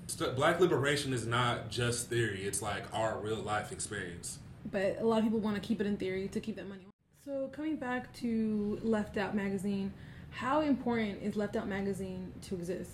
st- 0.07 0.35
Black 0.35 0.59
liberation 0.59 1.13
is 1.13 1.25
not 1.25 1.69
just 1.69 2.09
theory; 2.09 2.43
it's 2.43 2.61
like 2.61 2.83
our 2.93 3.17
real 3.19 3.37
life 3.37 3.71
experience. 3.71 4.39
but 4.71 4.97
a 4.99 5.05
lot 5.05 5.19
of 5.19 5.23
people 5.23 5.39
want 5.39 5.55
to 5.55 5.61
keep 5.67 5.79
it 5.81 5.87
in 5.87 5.95
theory 5.97 6.27
to 6.27 6.39
keep 6.39 6.55
that 6.57 6.67
money. 6.67 6.85
So 7.23 7.47
coming 7.53 7.77
back 7.77 8.13
to 8.17 8.79
Left 8.83 9.17
Out 9.17 9.35
magazine, 9.35 9.93
how 10.35 10.61
important 10.61 11.23
is 11.23 11.35
Left 11.35 11.55
Out 11.55 11.67
magazine 11.67 12.33
to 12.43 12.55
exist? 12.55 12.91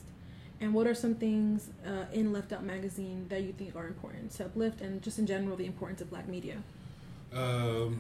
And 0.60 0.76
what 0.76 0.86
are 0.86 0.94
some 0.94 1.16
things 1.16 1.70
uh, 1.86 2.06
in 2.14 2.32
Left 2.32 2.54
Out 2.54 2.64
magazine 2.64 3.26
that 3.30 3.42
you 3.42 3.52
think 3.52 3.76
are 3.76 3.88
important 3.88 4.32
to 4.34 4.46
uplift 4.46 4.82
and 4.82 5.02
just 5.02 5.18
in 5.18 5.26
general 5.26 5.58
the 5.58 5.66
importance 5.66 6.02
of 6.02 6.10
black 6.12 6.28
media? 6.28 6.58
Um, 7.34 8.00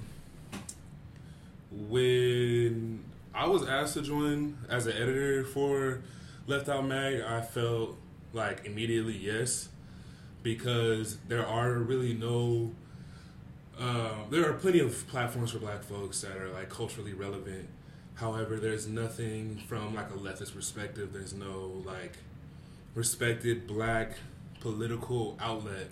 when 1.71 3.03
I 3.33 3.47
was 3.47 3.67
asked 3.67 3.95
to 3.95 4.03
join 4.03 4.57
as 4.69 4.85
an 4.85 4.93
editor 4.93 5.43
for 5.43 6.01
Left 6.45 6.69
Out 6.69 6.85
Mag, 6.85 7.21
I 7.21 7.41
felt 7.41 7.97
like 8.33 8.65
immediately 8.65 9.17
yes, 9.17 9.69
because 10.43 11.17
there 11.27 11.45
are 11.45 11.73
really 11.73 12.13
no. 12.13 12.71
Uh, 13.79 14.11
there 14.29 14.47
are 14.47 14.53
plenty 14.53 14.79
of 14.79 15.07
platforms 15.07 15.51
for 15.51 15.57
Black 15.57 15.83
folks 15.83 16.21
that 16.21 16.37
are 16.37 16.49
like 16.49 16.69
culturally 16.69 17.13
relevant. 17.13 17.67
However, 18.21 18.57
there's 18.57 18.87
nothing 18.87 19.59
from 19.67 19.95
like 19.95 20.11
a 20.11 20.13
leftist 20.13 20.53
perspective. 20.53 21.11
There's 21.11 21.33
no 21.33 21.81
like 21.83 22.13
respected 22.93 23.65
Black 23.65 24.11
political 24.59 25.35
outlet 25.41 25.87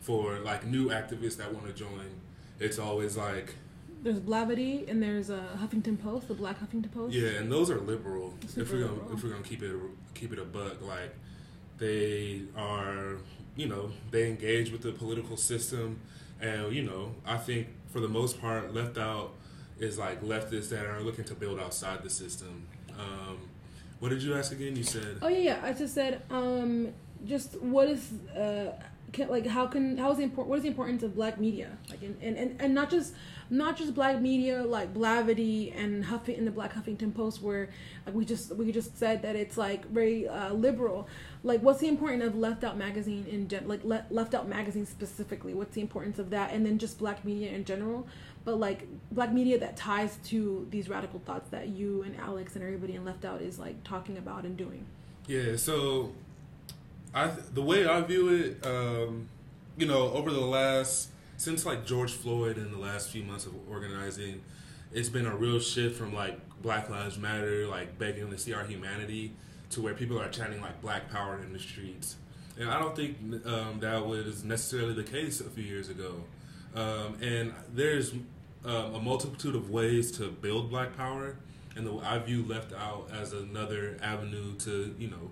for 0.00 0.38
like 0.38 0.64
new 0.64 0.88
activists 0.88 1.36
that 1.36 1.52
want 1.52 1.66
to 1.66 1.74
join. 1.74 2.10
It's 2.58 2.78
always 2.78 3.18
like 3.18 3.56
There's 4.02 4.20
Blavity 4.20 4.90
and 4.90 5.02
there's 5.02 5.28
a 5.28 5.50
Huffington 5.60 6.02
Post, 6.02 6.28
the 6.28 6.34
Black 6.34 6.58
Huffington 6.58 6.90
Post. 6.92 7.14
Yeah, 7.14 7.28
and 7.40 7.52
those 7.52 7.70
are 7.70 7.78
liberal. 7.78 8.32
Super 8.46 8.62
if 8.62 8.72
we're 8.72 8.80
gonna 8.80 8.92
liberal. 8.92 9.12
if 9.12 9.22
we're 9.22 9.30
gonna 9.30 9.42
keep 9.44 9.62
it 9.62 9.76
keep 10.14 10.32
it 10.32 10.38
a 10.38 10.46
buck, 10.46 10.80
like 10.80 11.14
they 11.76 12.40
are, 12.56 13.18
you 13.54 13.68
know, 13.68 13.90
they 14.10 14.30
engage 14.30 14.72
with 14.72 14.80
the 14.80 14.92
political 14.92 15.36
system, 15.36 16.00
and 16.40 16.72
you 16.74 16.84
know, 16.84 17.14
I 17.26 17.36
think 17.36 17.68
for 17.88 18.00
the 18.00 18.08
most 18.08 18.40
part, 18.40 18.72
left 18.72 18.96
out 18.96 19.34
is 19.78 19.98
like 19.98 20.22
leftists 20.22 20.70
that 20.70 20.86
are 20.86 21.00
looking 21.00 21.24
to 21.24 21.34
build 21.34 21.60
outside 21.60 22.02
the 22.02 22.10
system. 22.10 22.66
Um, 22.98 23.38
what 23.98 24.10
did 24.10 24.22
you 24.22 24.34
ask 24.34 24.52
again? 24.52 24.76
You 24.76 24.84
said 24.84 25.18
Oh 25.22 25.28
yeah, 25.28 25.38
yeah. 25.38 25.60
I 25.62 25.72
just 25.72 25.94
said, 25.94 26.22
um, 26.30 26.92
just 27.24 27.60
what 27.60 27.88
is 27.88 28.12
uh, 28.36 28.72
can, 29.12 29.28
like 29.28 29.46
how 29.46 29.66
can 29.66 29.96
how 29.96 30.10
is 30.10 30.18
the 30.18 30.24
import 30.24 30.46
what 30.46 30.56
is 30.56 30.62
the 30.62 30.68
importance 30.68 31.02
of 31.02 31.14
black 31.14 31.38
media 31.38 31.70
like 31.88 32.02
and, 32.02 32.16
and 32.22 32.60
and 32.60 32.74
not 32.74 32.90
just 32.90 33.14
not 33.48 33.76
just 33.76 33.94
black 33.94 34.20
media 34.20 34.64
like 34.64 34.92
Blavity 34.92 35.72
and 35.76 36.04
Huffing 36.04 36.36
and 36.36 36.46
the 36.46 36.50
Black 36.50 36.74
Huffington 36.74 37.14
Post 37.14 37.42
where 37.42 37.68
like 38.04 38.14
we 38.14 38.24
just 38.24 38.54
we 38.56 38.72
just 38.72 38.98
said 38.98 39.22
that 39.22 39.36
it's 39.36 39.56
like 39.56 39.86
very 39.86 40.26
uh, 40.26 40.52
liberal. 40.52 41.08
Like 41.44 41.62
what's 41.62 41.80
the 41.80 41.88
importance 41.88 42.24
of 42.24 42.36
Left 42.36 42.64
Out 42.64 42.76
magazine 42.76 43.24
in 43.30 43.46
gen 43.48 43.68
like 43.68 43.84
Le- 43.84 44.06
Left 44.10 44.34
Out 44.34 44.48
magazine 44.48 44.84
specifically? 44.84 45.54
What's 45.54 45.74
the 45.74 45.80
importance 45.80 46.18
of 46.18 46.30
that? 46.30 46.52
And 46.52 46.66
then 46.66 46.78
just 46.78 46.98
black 46.98 47.24
media 47.24 47.52
in 47.52 47.64
general. 47.64 48.08
But 48.46 48.60
like 48.60 48.86
black 49.10 49.32
media 49.32 49.58
that 49.58 49.76
ties 49.76 50.18
to 50.26 50.66
these 50.70 50.88
radical 50.88 51.20
thoughts 51.26 51.50
that 51.50 51.68
you 51.68 52.02
and 52.02 52.16
Alex 52.16 52.54
and 52.54 52.64
everybody 52.64 52.94
in 52.94 53.04
Left 53.04 53.24
Out 53.24 53.42
is 53.42 53.58
like 53.58 53.82
talking 53.82 54.16
about 54.16 54.44
and 54.44 54.56
doing. 54.56 54.86
Yeah, 55.26 55.56
so 55.56 56.12
I 57.12 57.26
the 57.52 57.60
way 57.60 57.86
I 57.86 58.00
view 58.02 58.28
it, 58.28 58.64
um, 58.64 59.28
you 59.76 59.86
know, 59.86 60.12
over 60.12 60.30
the 60.30 60.40
last 60.40 61.10
since 61.36 61.66
like 61.66 61.84
George 61.84 62.12
Floyd 62.12 62.56
in 62.56 62.70
the 62.70 62.78
last 62.78 63.10
few 63.10 63.24
months 63.24 63.46
of 63.46 63.52
organizing, 63.68 64.42
it's 64.92 65.08
been 65.08 65.26
a 65.26 65.34
real 65.34 65.58
shift 65.58 65.98
from 65.98 66.14
like 66.14 66.38
Black 66.62 66.88
Lives 66.88 67.18
Matter, 67.18 67.66
like 67.66 67.98
begging 67.98 68.30
to 68.30 68.38
see 68.38 68.52
our 68.52 68.64
humanity, 68.64 69.32
to 69.70 69.82
where 69.82 69.94
people 69.94 70.20
are 70.20 70.28
chanting 70.28 70.60
like 70.60 70.80
Black 70.80 71.10
Power 71.10 71.40
in 71.42 71.52
the 71.52 71.58
streets. 71.58 72.14
And 72.58 72.70
I 72.70 72.78
don't 72.78 72.94
think 72.94 73.18
um, 73.44 73.80
that 73.80 74.06
was 74.06 74.44
necessarily 74.44 74.94
the 74.94 75.02
case 75.02 75.40
a 75.40 75.50
few 75.50 75.64
years 75.64 75.88
ago. 75.88 76.22
Um, 76.74 77.16
and 77.20 77.52
there's 77.74 78.12
um, 78.64 78.94
a 78.94 79.00
multitude 79.00 79.54
of 79.54 79.70
ways 79.70 80.10
to 80.12 80.28
build 80.28 80.70
Black 80.70 80.96
Power, 80.96 81.36
and 81.76 81.86
the, 81.86 81.96
I 81.98 82.18
view 82.18 82.44
Left 82.44 82.72
Out 82.72 83.10
as 83.12 83.32
another 83.32 83.96
avenue 84.02 84.54
to 84.60 84.94
you 84.98 85.08
know 85.08 85.30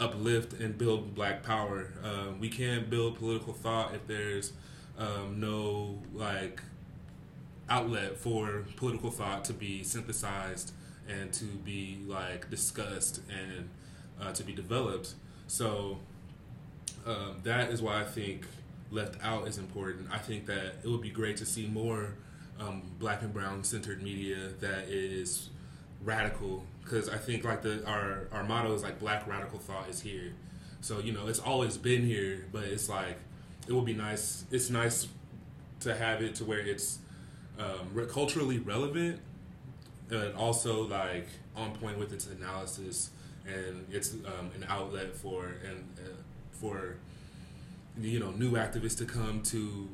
uplift 0.00 0.54
and 0.54 0.76
build 0.76 1.14
black 1.14 1.42
power. 1.42 1.92
Um, 2.02 2.40
we 2.40 2.48
can't 2.48 2.88
build 2.88 3.18
political 3.18 3.52
thought 3.52 3.94
if 3.94 4.06
there's 4.06 4.52
um, 4.98 5.38
no 5.38 5.98
like 6.14 6.62
outlet 7.68 8.16
for 8.16 8.64
political 8.76 9.10
thought 9.10 9.44
to 9.44 9.52
be 9.52 9.82
synthesized 9.84 10.72
and 11.08 11.32
to 11.32 11.44
be 11.44 11.98
like 12.06 12.50
discussed 12.50 13.20
and 13.30 13.68
uh, 14.20 14.32
to 14.32 14.42
be 14.42 14.52
developed. 14.52 15.14
So 15.46 15.98
um, 17.06 17.36
that 17.44 17.70
is 17.70 17.82
why 17.82 18.00
I 18.00 18.04
think 18.04 18.46
left 18.90 19.16
out 19.22 19.46
is 19.46 19.58
important. 19.58 20.08
I 20.12 20.18
think 20.18 20.46
that 20.46 20.76
it 20.82 20.88
would 20.88 21.02
be 21.02 21.10
great 21.10 21.36
to 21.38 21.46
see 21.46 21.66
more 21.66 22.14
um, 22.60 22.82
black 22.98 23.22
and 23.22 23.32
brown 23.32 23.64
centered 23.64 24.02
media 24.02 24.50
that 24.60 24.88
is 24.88 25.48
radical 26.02 26.64
because 26.82 27.08
I 27.08 27.16
think 27.16 27.44
like 27.44 27.62
the 27.62 27.84
our 27.86 28.28
our 28.32 28.44
motto 28.44 28.72
is 28.74 28.82
like 28.82 28.98
black 29.00 29.26
radical 29.26 29.58
thought 29.58 29.88
is 29.88 30.00
here. 30.00 30.32
So 30.80 30.98
you 30.98 31.12
know 31.12 31.26
it's 31.26 31.40
always 31.40 31.76
been 31.76 32.04
here, 32.04 32.46
but 32.52 32.64
it's 32.64 32.88
like 32.88 33.16
it 33.66 33.72
would 33.72 33.84
be 33.84 33.94
nice. 33.94 34.44
It's 34.50 34.70
nice 34.70 35.08
to 35.80 35.94
have 35.94 36.22
it 36.22 36.34
to 36.36 36.44
where 36.44 36.60
it's 36.60 36.98
um, 37.58 38.06
culturally 38.08 38.58
relevant 38.58 39.20
and 40.10 40.34
also 40.34 40.86
like 40.86 41.28
on 41.56 41.72
point 41.72 41.98
with 41.98 42.12
its 42.12 42.26
analysis 42.26 43.10
and 43.46 43.86
it's 43.90 44.14
um, 44.14 44.50
an 44.54 44.64
outlet 44.68 45.14
for 45.14 45.54
and 45.66 45.84
uh, 45.98 46.10
for 46.52 46.96
you 47.98 48.18
know 48.18 48.30
new 48.32 48.52
activists 48.52 48.96
to 48.98 49.04
come 49.04 49.42
to 49.42 49.88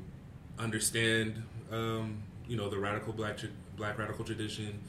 understand 0.59 1.43
um, 1.71 2.23
you 2.47 2.57
know 2.57 2.69
the 2.69 2.77
radical 2.79 3.13
black 3.13 3.37
black 3.75 3.97
radical 3.97 4.23
tradition 4.25 4.79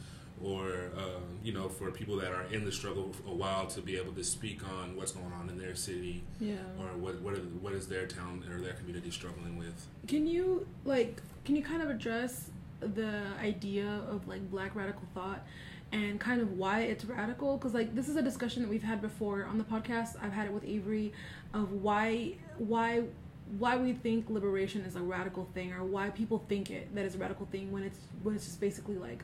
or 0.42 0.90
um, 0.96 1.24
you 1.42 1.52
know 1.52 1.68
for 1.68 1.90
people 1.90 2.16
that 2.16 2.30
are 2.32 2.44
in 2.52 2.64
the 2.64 2.70
struggle 2.72 3.12
for 3.12 3.28
a 3.30 3.34
while 3.34 3.66
to 3.66 3.80
be 3.80 3.96
able 3.96 4.12
to 4.12 4.22
speak 4.22 4.60
on 4.80 4.94
what's 4.96 5.12
going 5.12 5.32
on 5.32 5.48
in 5.50 5.58
their 5.58 5.74
city 5.74 6.22
Yeah. 6.40 6.54
or 6.78 6.86
what 6.96 7.20
what, 7.20 7.34
are, 7.34 7.38
what 7.60 7.72
is 7.72 7.88
their 7.88 8.06
town 8.06 8.44
or 8.52 8.60
their 8.60 8.74
community 8.74 9.10
struggling 9.10 9.58
with. 9.58 9.86
Can 10.06 10.26
you 10.26 10.66
like 10.84 11.20
can 11.44 11.56
you 11.56 11.62
kind 11.62 11.82
of 11.82 11.90
address 11.90 12.50
the 12.80 13.22
idea 13.42 14.00
of 14.08 14.28
like 14.28 14.48
black 14.50 14.76
radical 14.76 15.02
thought 15.14 15.44
and 15.90 16.20
kind 16.20 16.40
of 16.40 16.52
why 16.52 16.82
it's 16.82 17.04
radical? 17.04 17.56
Because 17.56 17.74
like 17.74 17.94
this 17.96 18.08
is 18.08 18.14
a 18.16 18.22
discussion 18.22 18.62
that 18.62 18.68
we've 18.68 18.82
had 18.82 19.00
before 19.02 19.44
on 19.44 19.58
the 19.58 19.64
podcast. 19.64 20.10
I've 20.22 20.32
had 20.32 20.46
it 20.46 20.52
with 20.52 20.64
Avery 20.64 21.12
of 21.52 21.72
why 21.72 22.34
why 22.58 23.02
why 23.58 23.76
we 23.76 23.92
think 23.92 24.28
liberation 24.28 24.82
is 24.82 24.96
a 24.96 25.00
radical 25.00 25.48
thing 25.54 25.72
or 25.72 25.84
why 25.84 26.10
people 26.10 26.44
think 26.48 26.70
it 26.70 26.94
that 26.94 27.04
is 27.04 27.14
a 27.14 27.18
radical 27.18 27.46
thing 27.46 27.72
when 27.72 27.82
it's 27.82 27.98
when 28.22 28.34
it's 28.34 28.44
just 28.44 28.60
basically 28.60 28.96
like 28.96 29.22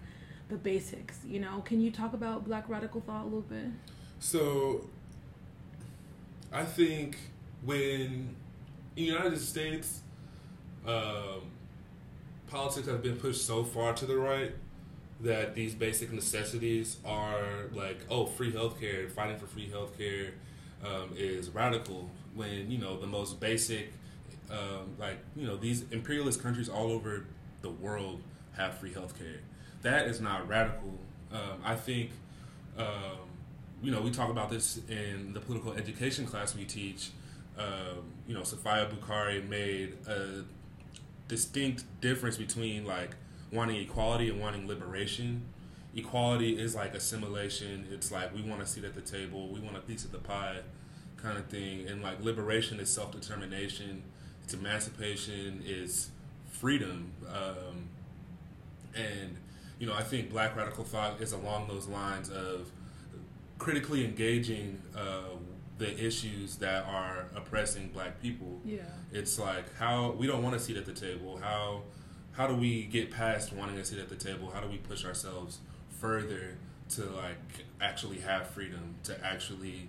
the 0.49 0.57
basics 0.57 1.19
you 1.27 1.41
know 1.41 1.61
can 1.65 1.81
you 1.81 1.91
talk 1.91 2.13
about 2.15 2.45
black 2.45 2.69
radical 2.69 3.01
thought 3.03 3.23
a 3.23 3.25
little 3.25 3.41
bit 3.43 3.67
So, 4.19 4.89
I 6.53 6.65
think 6.65 7.19
when 7.65 7.77
in 7.81 8.35
the 8.95 9.03
United 9.03 9.41
States, 9.41 10.01
um, 10.87 11.43
politics 12.47 12.87
have 12.87 13.03
been 13.03 13.17
pushed 13.17 13.45
so 13.47 13.65
far 13.65 13.93
to 13.95 14.07
the 14.07 14.17
right 14.17 14.53
that 15.21 15.55
these 15.55 15.75
basic 15.75 16.13
necessities 16.13 16.99
are 17.05 17.67
like, 17.73 17.99
oh, 18.11 18.27
free 18.27 18.53
healthcare, 18.53 19.11
fighting 19.11 19.39
for 19.39 19.47
free 19.47 19.69
healthcare 19.71 20.31
um, 20.85 21.11
is 21.17 21.51
radical. 21.51 22.11
When 22.35 22.71
you 22.71 22.79
know 22.79 22.99
the 22.99 23.07
most 23.07 23.41
basic, 23.41 23.93
um, 24.51 24.97
like 24.99 25.19
you 25.37 25.47
know 25.47 25.57
these 25.57 25.85
imperialist 25.91 26.43
countries 26.43 26.69
all 26.69 26.91
over 26.91 27.27
the 27.63 27.71
world 27.71 28.23
have 28.57 28.79
free 28.79 28.93
healthcare. 28.93 29.39
That 29.83 30.07
is 30.07 30.21
not 30.21 30.49
radical. 30.49 30.99
Um, 31.33 31.61
I 31.65 31.75
think 31.77 32.11
um, 32.79 33.31
you 33.83 33.91
know, 33.91 34.01
we 34.01 34.11
talk 34.11 34.31
about 34.31 34.51
this 34.51 34.81
in 34.89 35.33
the 35.35 35.41
political 35.41 35.73
education 35.73 36.27
class 36.27 36.57
we 36.57 36.65
teach. 36.65 37.11
Um, 37.59 38.05
you 38.27 38.35
know, 38.35 38.41
Safiya 38.41 38.91
Bukhari 38.91 39.47
made 39.47 39.97
a 40.09 40.45
distinct 41.29 41.85
difference 42.01 42.37
between 42.37 42.85
like 42.85 43.11
wanting 43.53 43.77
equality 43.77 44.31
and 44.31 44.41
wanting 44.41 44.67
liberation. 44.67 45.43
Equality 45.95 46.59
is 46.59 46.75
like 46.75 46.95
assimilation. 46.95 47.87
It's 47.93 48.11
like 48.11 48.35
we 48.35 48.43
want 48.43 48.61
to 48.61 48.67
sit 48.67 48.85
at 48.85 48.95
the 48.95 49.01
table, 49.01 49.49
we 49.49 49.61
want 49.61 49.77
a 49.77 49.81
piece 49.81 50.05
of 50.05 50.13
the 50.13 50.19
pie, 50.19 50.59
kind 51.17 51.39
of 51.39 51.47
thing. 51.47 51.87
And 51.87 52.03
like 52.03 52.21
liberation 52.25 52.81
is 52.81 52.91
self 52.91 53.13
determination. 53.13 54.03
It's 54.45 54.55
emancipation. 54.55 55.63
It's 55.65 56.11
freedom. 56.51 57.13
Um, 57.29 57.89
and 58.95 59.37
you 59.79 59.87
know, 59.87 59.95
I 59.95 60.03
think 60.03 60.31
Black 60.31 60.57
radical 60.57 60.85
thought 60.85 61.21
is 61.21 61.33
along 61.33 61.69
those 61.69 61.89
lines 61.89 62.31
of 62.31 62.71
critically 63.59 64.05
engaging 64.05 64.81
uh, 64.97 65.37
the 65.79 66.05
issues 66.07 66.57
that 66.57 66.85
are 66.87 67.27
oppressing 67.35 67.89
Black 67.89 68.21
people. 68.23 68.61
yeah 68.65 68.83
It's 69.13 69.39
like 69.39 69.75
how 69.77 70.13
we 70.13 70.27
don't 70.27 70.43
want 70.43 70.55
a 70.55 70.61
seat 70.61 70.77
at 70.77 70.87
the 70.87 70.93
table. 70.93 71.39
How 71.43 71.83
how 72.33 72.47
do 72.47 72.55
we 72.55 72.85
get 72.85 73.11
past 73.11 73.53
wanting 73.53 73.79
a 73.79 73.85
seat 73.85 73.99
at 73.99 74.09
the 74.09 74.17
table? 74.17 74.51
How 74.53 74.61
do 74.61 74.69
we 74.69 74.79
push 74.79 75.05
ourselves 75.05 75.59
further 76.01 76.57
to 76.91 77.05
like 77.07 77.65
actually 77.81 78.19
have 78.21 78.49
freedom, 78.49 78.97
to 79.05 79.25
actually 79.25 79.89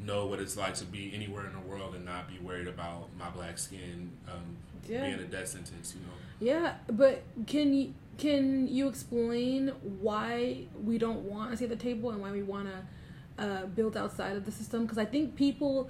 know 0.00 0.26
what 0.26 0.38
it's 0.40 0.56
like 0.56 0.74
to 0.74 0.84
be 0.84 1.12
anywhere 1.14 1.46
in 1.46 1.52
the 1.52 1.68
world 1.68 1.94
and 1.94 2.04
not 2.04 2.28
be 2.28 2.38
worried 2.38 2.68
about 2.68 3.08
my 3.18 3.28
black 3.30 3.58
skin 3.58 4.10
um, 4.28 4.56
Yeah. 4.88 5.02
being 5.06 5.14
a 5.20 5.24
death 5.24 5.48
sentence, 5.48 5.94
you 5.94 6.00
know? 6.06 6.14
Yeah, 6.40 6.74
but 6.88 7.22
can 7.46 7.74
you 7.74 7.94
can 8.16 8.66
you 8.66 8.88
explain 8.88 9.68
why 10.00 10.64
we 10.82 10.98
don't 10.98 11.20
want 11.20 11.52
to 11.52 11.56
see 11.56 11.66
the 11.66 11.76
table 11.76 12.10
and 12.10 12.20
why 12.20 12.32
we 12.32 12.42
want 12.42 12.68
to 12.68 13.44
uh, 13.44 13.66
build 13.66 13.96
outside 13.96 14.36
of 14.36 14.44
the 14.44 14.50
system? 14.52 14.82
Because 14.82 14.98
I 14.98 15.04
think 15.04 15.36
people, 15.36 15.88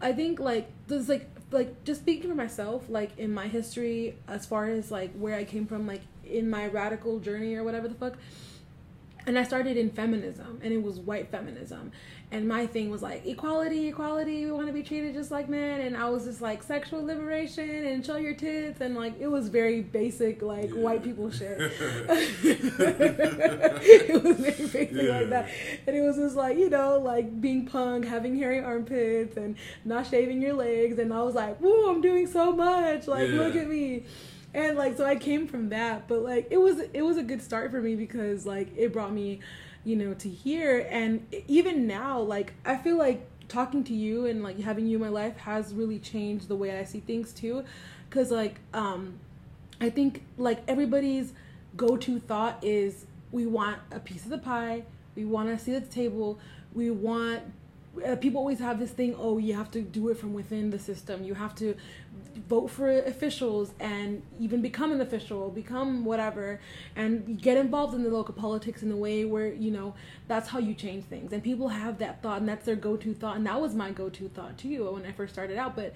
I 0.00 0.12
think 0.12 0.40
like 0.40 0.70
there's 0.88 1.08
like 1.08 1.28
like 1.50 1.84
just 1.84 2.00
speaking 2.02 2.28
for 2.30 2.36
myself, 2.36 2.84
like 2.88 3.18
in 3.18 3.32
my 3.32 3.48
history, 3.48 4.16
as 4.28 4.46
far 4.46 4.66
as 4.68 4.90
like 4.90 5.12
where 5.14 5.34
I 5.34 5.44
came 5.44 5.66
from, 5.66 5.86
like 5.86 6.02
in 6.24 6.48
my 6.48 6.66
radical 6.66 7.18
journey 7.18 7.54
or 7.54 7.64
whatever 7.64 7.88
the 7.88 7.94
fuck. 7.94 8.16
And 9.26 9.38
I 9.38 9.42
started 9.42 9.76
in 9.76 9.90
feminism, 9.90 10.60
and 10.62 10.72
it 10.72 10.82
was 10.82 10.98
white 10.98 11.30
feminism. 11.30 11.92
And 12.32 12.46
my 12.48 12.66
thing 12.66 12.90
was 12.90 13.02
like 13.02 13.26
equality, 13.26 13.88
equality. 13.88 14.46
We 14.46 14.52
want 14.52 14.68
to 14.68 14.72
be 14.72 14.82
treated 14.82 15.14
just 15.14 15.30
like 15.30 15.48
men. 15.48 15.80
And 15.80 15.96
I 15.96 16.08
was 16.08 16.24
just 16.24 16.40
like 16.40 16.62
sexual 16.62 17.04
liberation 17.04 17.68
and 17.86 18.06
show 18.06 18.16
your 18.16 18.34
tits, 18.34 18.80
and 18.80 18.94
like 18.94 19.20
it 19.20 19.26
was 19.26 19.48
very 19.48 19.82
basic, 19.82 20.40
like 20.42 20.70
Yeah. 20.70 20.80
white 20.80 21.02
people 21.02 21.30
shit. 21.30 21.58
it 24.00 24.22
was 24.22 24.36
very 24.36 24.52
basic 24.56 24.92
Yeah. 24.92 25.18
like 25.18 25.28
that, 25.30 25.48
and 25.86 25.96
it 25.96 26.00
was 26.02 26.16
just 26.16 26.36
like 26.36 26.56
you 26.58 26.70
know, 26.70 26.98
like 26.98 27.40
being 27.40 27.66
punk, 27.66 28.04
having 28.06 28.36
hairy 28.38 28.60
armpits, 28.60 29.36
and 29.36 29.56
not 29.84 30.06
shaving 30.06 30.40
your 30.40 30.54
legs. 30.54 30.98
And 30.98 31.12
I 31.12 31.22
was 31.22 31.34
like, 31.34 31.60
"Woo, 31.60 31.88
I'm 31.90 32.00
doing 32.00 32.26
so 32.26 32.52
much! 32.52 33.06
Like, 33.06 33.28
Yeah. 33.28 33.36
look 33.40 33.56
at 33.56 33.68
me." 33.68 34.04
And 34.52 34.76
like 34.76 34.96
so 34.96 35.04
i 35.04 35.14
came 35.14 35.46
from 35.46 35.68
that 35.68 36.08
but 36.08 36.22
like 36.22 36.46
it 36.50 36.58
was 36.58 36.80
it 36.92 37.02
was 37.02 37.16
a 37.16 37.22
good 37.22 37.40
start 37.40 37.70
for 37.70 37.80
me 37.80 37.94
because 37.94 38.44
like 38.46 38.68
it 38.76 38.92
brought 38.92 39.12
me 39.12 39.40
you 39.84 39.96
know 39.96 40.14
to 40.14 40.28
here. 40.28 40.86
And 40.90 41.26
even 41.48 41.86
now 41.86 42.20
like 42.20 42.52
i 42.64 42.76
feel 42.76 42.96
like 42.96 43.26
talking 43.48 43.82
to 43.84 43.94
you 43.94 44.26
and 44.26 44.42
like 44.42 44.60
having 44.60 44.86
you 44.86 44.96
in 44.96 45.02
my 45.02 45.08
life 45.08 45.36
has 45.38 45.74
really 45.74 45.98
changed 45.98 46.46
the 46.48 46.54
way 46.54 46.78
i 46.78 46.84
see 46.84 47.00
things 47.00 47.32
too. 47.32 47.64
Because 48.08 48.30
like 48.30 48.60
um 48.74 49.18
i 49.80 49.90
think 49.90 50.24
like 50.36 50.62
everybody's 50.68 51.32
go-to 51.76 52.18
thought 52.18 52.62
is 52.62 53.06
we 53.32 53.46
want 53.46 53.78
a 53.92 54.00
piece 54.00 54.24
of 54.24 54.30
the 54.30 54.38
pie. 54.38 54.82
We 55.14 55.24
want 55.24 55.56
to 55.56 55.62
see 55.62 55.72
the 55.72 55.80
table. 55.80 56.40
We 56.74 56.90
want 56.90 57.42
uh, 58.04 58.16
people 58.16 58.38
always 58.38 58.58
have 58.58 58.78
this 58.78 58.90
thing 58.90 59.14
oh 59.18 59.38
you 59.38 59.54
have 59.54 59.70
to 59.70 59.82
do 59.82 60.08
it 60.08 60.18
from 60.18 60.32
within 60.32 60.70
the 60.70 60.78
system. 60.78 61.24
You 61.24 61.34
have 61.34 61.54
to 61.56 61.74
vote 62.48 62.68
for 62.68 62.90
officials 62.90 63.72
and 63.80 64.22
even 64.38 64.62
become 64.62 64.92
an 64.92 65.00
official 65.00 65.50
become 65.50 66.04
whatever 66.04 66.60
and 66.96 67.40
get 67.40 67.56
involved 67.56 67.94
in 67.94 68.02
the 68.02 68.10
local 68.10 68.34
politics 68.34 68.82
in 68.82 68.90
a 68.90 68.96
way 68.96 69.24
where 69.24 69.52
you 69.52 69.70
know 69.70 69.94
that's 70.28 70.48
how 70.48 70.58
you 70.58 70.74
change 70.74 71.04
things. 71.04 71.32
And 71.32 71.42
people 71.42 71.68
have 71.68 71.98
that 71.98 72.22
thought 72.22 72.40
and 72.40 72.48
that's 72.48 72.66
their 72.66 72.76
go-to 72.76 73.14
thought 73.14 73.36
and 73.36 73.46
that 73.46 73.60
was 73.60 73.74
my 73.74 73.90
go-to 73.90 74.28
thought 74.28 74.58
too 74.58 74.92
when 74.92 75.06
i 75.06 75.12
first 75.12 75.32
started 75.32 75.58
out. 75.58 75.76
But 75.76 75.94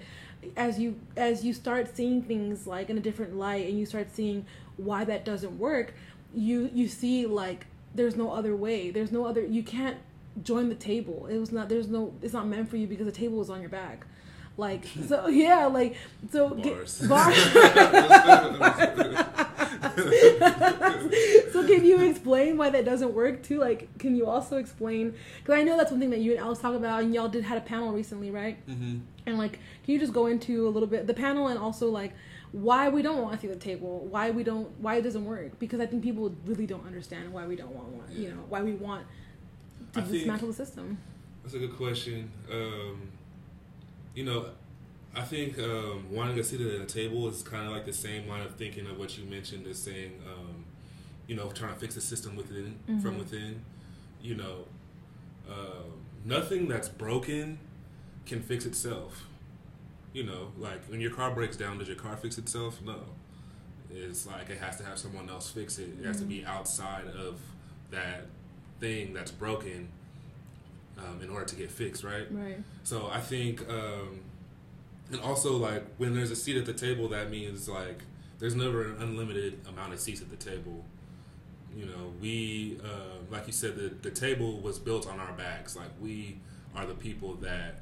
as 0.55 0.79
you 0.79 0.99
as 1.17 1.43
you 1.43 1.53
start 1.53 1.95
seeing 1.95 2.21
things 2.21 2.67
like 2.67 2.89
in 2.89 2.97
a 2.97 3.01
different 3.01 3.35
light 3.35 3.67
and 3.67 3.79
you 3.79 3.85
start 3.85 4.13
seeing 4.13 4.45
why 4.77 5.05
that 5.05 5.25
doesn't 5.25 5.57
work 5.57 5.93
you 6.33 6.69
you 6.73 6.87
see 6.87 7.25
like 7.25 7.65
there's 7.95 8.15
no 8.15 8.31
other 8.31 8.55
way. 8.55 8.91
There's 8.91 9.11
no 9.11 9.25
other 9.25 9.43
you 9.43 9.63
can't 9.63 9.97
join 10.43 10.69
the 10.69 10.75
table 10.75 11.27
it 11.27 11.37
was 11.37 11.51
not 11.51 11.69
there's 11.69 11.87
no 11.87 12.13
it's 12.21 12.33
not 12.33 12.47
meant 12.47 12.69
for 12.69 12.77
you 12.77 12.87
because 12.87 13.05
the 13.05 13.11
table 13.11 13.41
is 13.41 13.49
on 13.49 13.61
your 13.61 13.69
back 13.69 14.05
like 14.57 14.85
so 15.07 15.27
yeah 15.27 15.65
like 15.65 15.95
so 16.31 16.49
Bars. 16.49 16.99
Get, 17.01 17.09
bars. 17.09 17.35
so 21.51 21.65
can 21.65 21.85
you 21.85 22.01
explain 22.09 22.57
why 22.57 22.69
that 22.69 22.85
doesn't 22.85 23.13
work 23.13 23.43
too 23.43 23.59
like 23.59 23.97
can 23.97 24.15
you 24.15 24.25
also 24.27 24.57
explain 24.57 25.13
because 25.39 25.59
i 25.59 25.63
know 25.63 25.77
that's 25.77 25.91
one 25.91 25.99
thing 25.99 26.09
that 26.09 26.19
you 26.19 26.31
and 26.31 26.39
Alice 26.39 26.59
talk 26.59 26.75
about 26.75 27.03
and 27.03 27.13
y'all 27.13 27.29
did 27.29 27.43
had 27.43 27.57
a 27.57 27.61
panel 27.61 27.91
recently 27.91 28.31
right 28.31 28.57
Mm-hmm. 28.67 28.99
and 29.25 29.37
like 29.37 29.53
can 29.83 29.93
you 29.93 29.99
just 29.99 30.13
go 30.13 30.27
into 30.27 30.67
a 30.67 30.69
little 30.69 30.87
bit 30.87 31.07
the 31.07 31.13
panel 31.13 31.47
and 31.47 31.59
also 31.59 31.89
like 31.89 32.13
why 32.51 32.89
we 32.89 33.01
don't 33.01 33.21
want 33.21 33.35
to 33.35 33.41
see 33.41 33.47
the 33.47 33.59
table 33.59 34.05
why 34.09 34.31
we 34.31 34.43
don't 34.43 34.69
why 34.79 34.95
it 34.95 35.01
doesn't 35.01 35.25
work 35.25 35.57
because 35.59 35.79
i 35.79 35.85
think 35.85 36.03
people 36.03 36.33
really 36.45 36.65
don't 36.65 36.85
understand 36.85 37.31
why 37.31 37.45
we 37.45 37.55
don't 37.55 37.73
want 37.75 37.87
one 37.89 38.07
you 38.11 38.29
know 38.29 38.43
why 38.49 38.61
we 38.61 38.73
want 38.73 39.05
to 39.95 40.09
I 40.09 40.11
dismantle 40.11 40.47
the 40.49 40.53
system 40.53 40.97
That's 41.43 41.55
a 41.55 41.59
good 41.59 41.75
question. 41.75 42.31
Um, 42.51 43.09
you 44.13 44.23
know, 44.25 44.47
I 45.15 45.21
think 45.21 45.57
um, 45.59 46.05
wanting 46.11 46.39
a 46.39 46.43
seat 46.43 46.61
at 46.61 46.81
a 46.81 46.85
table 46.85 47.27
is 47.27 47.41
kind 47.43 47.65
of 47.67 47.71
like 47.73 47.85
the 47.85 47.93
same 47.93 48.27
line 48.27 48.41
of 48.45 48.55
thinking 48.55 48.87
of 48.87 48.97
what 48.97 49.17
you 49.17 49.25
mentioned 49.25 49.67
as 49.67 49.77
saying 49.79 50.13
um, 50.27 50.65
you 51.27 51.35
know, 51.35 51.49
trying 51.51 51.73
to 51.73 51.79
fix 51.79 51.95
the 51.95 52.01
system 52.01 52.35
within 52.35 52.77
Mhm. 52.89 53.01
from 53.01 53.17
within. 53.17 53.61
You 54.21 54.35
know, 54.35 54.65
uh, 55.49 55.83
nothing 56.23 56.67
that's 56.67 56.89
broken 56.89 57.59
can 58.25 58.41
fix 58.41 58.65
itself. 58.65 59.25
You 60.13 60.23
know, 60.23 60.51
like 60.57 60.85
when 60.89 61.01
your 61.01 61.11
car 61.11 61.31
breaks 61.33 61.57
down, 61.57 61.77
does 61.79 61.87
your 61.87 61.97
car 61.97 62.15
fix 62.17 62.37
itself? 62.37 62.79
No. 62.83 62.99
It's 63.91 64.25
like 64.25 64.49
it 64.49 64.57
has 64.59 64.77
to 64.77 64.83
have 64.83 64.97
someone 64.97 65.29
else 65.29 65.49
fix 65.51 65.77
it. 65.77 65.89
It 65.99 66.05
has 66.05 66.19
to 66.19 66.25
be 66.25 66.45
outside 66.45 67.07
of 67.07 67.39
that 67.91 68.25
thing 68.79 69.13
that's 69.13 69.31
broken 69.31 69.87
um, 70.97 71.21
in 71.21 71.29
order 71.29 71.45
to 71.45 71.55
get 71.55 71.71
fixed, 71.71 72.03
right? 72.03 72.27
Right. 72.31 72.57
So 72.83 73.09
I 73.11 73.19
think, 73.19 73.67
um, 73.69 74.21
and 75.11 75.21
also 75.21 75.53
like 75.57 75.83
when 75.97 76.15
there's 76.15 76.31
a 76.31 76.35
seat 76.35 76.57
at 76.57 76.65
the 76.65 76.73
table, 76.73 77.07
that 77.09 77.29
means 77.29 77.67
like 77.69 77.99
there's 78.39 78.55
never 78.55 78.83
an 78.83 79.01
unlimited 79.01 79.59
amount 79.67 79.93
of 79.93 79.99
seats 79.99 80.21
at 80.21 80.29
the 80.29 80.35
table. 80.37 80.83
You 81.75 81.85
know, 81.85 82.13
we 82.21 82.77
uh, 82.83 83.17
like 83.29 83.47
you 83.47 83.53
said, 83.53 83.75
the 83.75 83.89
the 84.01 84.11
table 84.11 84.59
was 84.61 84.79
built 84.79 85.07
on 85.07 85.19
our 85.19 85.33
backs. 85.33 85.75
Like 85.75 85.89
we 86.01 86.37
are 86.75 86.85
the 86.85 86.93
people 86.93 87.33
that 87.35 87.79